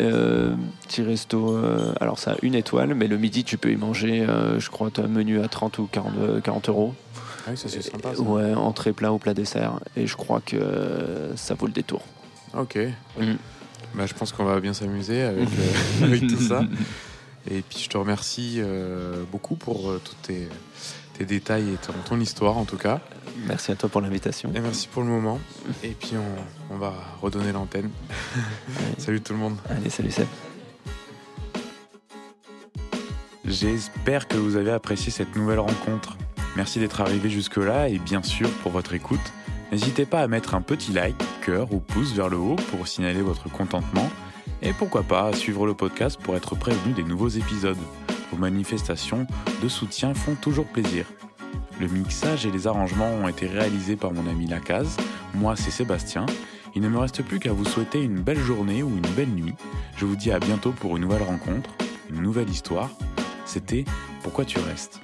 Euh, 0.00 0.54
petit 0.86 1.02
resto, 1.02 1.56
euh, 1.56 1.92
alors 2.00 2.18
ça 2.18 2.32
a 2.32 2.36
une 2.42 2.54
étoile, 2.54 2.94
mais 2.94 3.06
le 3.06 3.18
midi 3.18 3.44
tu 3.44 3.58
peux 3.58 3.70
y 3.70 3.76
manger, 3.76 4.22
euh, 4.22 4.58
je 4.58 4.70
crois, 4.70 4.90
tu 4.90 5.00
as 5.02 5.04
un 5.04 5.08
menu 5.08 5.40
à 5.42 5.48
30 5.48 5.78
ou 5.78 5.88
40, 5.92 6.12
euh, 6.18 6.40
40 6.40 6.68
euros. 6.70 6.94
Ah 7.46 7.50
Oui, 7.50 7.56
ça 7.56 7.68
c'est 7.68 7.82
sympa. 7.82 8.14
Ça. 8.14 8.22
Ouais, 8.22 8.54
entrée 8.54 8.92
plat 8.92 9.12
ou 9.12 9.18
plat 9.18 9.34
dessert. 9.34 9.78
Et 9.96 10.06
je 10.06 10.16
crois 10.16 10.40
que 10.40 10.56
euh, 10.56 11.36
ça 11.36 11.54
vaut 11.54 11.66
le 11.66 11.72
détour. 11.72 12.02
Ok. 12.58 12.78
Mm. 13.18 13.34
Bah, 13.94 14.06
je 14.06 14.14
pense 14.14 14.32
qu'on 14.32 14.44
va 14.44 14.58
bien 14.60 14.72
s'amuser 14.72 15.22
avec, 15.22 15.48
euh, 16.00 16.04
avec 16.04 16.26
tout 16.26 16.40
ça. 16.40 16.62
Et 17.50 17.60
puis 17.60 17.78
je 17.78 17.88
te 17.90 17.98
remercie 17.98 18.56
euh, 18.58 19.22
beaucoup 19.30 19.54
pour 19.54 19.90
euh, 19.90 20.00
tous 20.02 20.16
tes, 20.22 20.48
tes 21.16 21.24
détails 21.24 21.70
et 21.70 21.76
ton, 21.76 21.92
ton 22.08 22.20
histoire 22.20 22.58
en 22.58 22.64
tout 22.64 22.76
cas. 22.76 23.00
Merci 23.46 23.72
à 23.72 23.76
toi 23.76 23.88
pour 23.88 24.00
l'invitation. 24.00 24.50
Et 24.54 24.60
merci 24.60 24.88
pour 24.88 25.02
le 25.02 25.08
moment. 25.08 25.40
Et 25.82 25.90
puis 25.90 26.12
on, 26.16 26.74
on 26.74 26.78
va 26.78 26.92
redonner 27.20 27.52
l'antenne. 27.52 27.90
Salut 28.98 29.20
tout 29.20 29.32
le 29.32 29.38
monde. 29.38 29.56
Allez, 29.68 29.90
salut 29.90 30.10
Seb. 30.10 30.26
J'espère 33.44 34.26
que 34.26 34.36
vous 34.36 34.56
avez 34.56 34.70
apprécié 34.70 35.12
cette 35.12 35.36
nouvelle 35.36 35.58
rencontre. 35.58 36.16
Merci 36.56 36.78
d'être 36.78 37.00
arrivé 37.00 37.28
jusque-là 37.28 37.88
et 37.88 37.98
bien 37.98 38.22
sûr 38.22 38.48
pour 38.62 38.72
votre 38.72 38.94
écoute. 38.94 39.20
N'hésitez 39.70 40.06
pas 40.06 40.20
à 40.20 40.28
mettre 40.28 40.54
un 40.54 40.62
petit 40.62 40.92
like, 40.92 41.16
cœur 41.44 41.72
ou 41.72 41.80
pouce 41.80 42.12
vers 42.12 42.28
le 42.28 42.36
haut 42.36 42.56
pour 42.70 42.86
signaler 42.86 43.22
votre 43.22 43.50
contentement 43.50 44.08
et 44.62 44.72
pourquoi 44.72 45.02
pas 45.02 45.26
à 45.26 45.32
suivre 45.32 45.66
le 45.66 45.74
podcast 45.74 46.18
pour 46.22 46.36
être 46.36 46.54
prévenu 46.54 46.94
des 46.94 47.02
nouveaux 47.02 47.28
épisodes. 47.28 47.76
Manifestations 48.38 49.26
de 49.62 49.68
soutien 49.68 50.14
font 50.14 50.34
toujours 50.34 50.66
plaisir. 50.66 51.06
Le 51.80 51.88
mixage 51.88 52.46
et 52.46 52.50
les 52.50 52.66
arrangements 52.66 53.10
ont 53.10 53.28
été 53.28 53.46
réalisés 53.46 53.96
par 53.96 54.12
mon 54.12 54.28
ami 54.28 54.46
Lacaze. 54.46 54.96
Moi, 55.34 55.56
c'est 55.56 55.70
Sébastien. 55.70 56.26
Il 56.74 56.82
ne 56.82 56.88
me 56.88 56.98
reste 56.98 57.22
plus 57.22 57.38
qu'à 57.38 57.52
vous 57.52 57.64
souhaiter 57.64 58.02
une 58.02 58.20
belle 58.20 58.38
journée 58.38 58.82
ou 58.82 58.88
une 58.88 59.14
belle 59.14 59.28
nuit. 59.28 59.54
Je 59.96 60.06
vous 60.06 60.16
dis 60.16 60.30
à 60.30 60.38
bientôt 60.38 60.72
pour 60.72 60.96
une 60.96 61.02
nouvelle 61.02 61.22
rencontre, 61.22 61.70
une 62.10 62.22
nouvelle 62.22 62.50
histoire. 62.50 62.90
C'était 63.44 63.84
Pourquoi 64.22 64.44
tu 64.44 64.58
restes? 64.58 65.00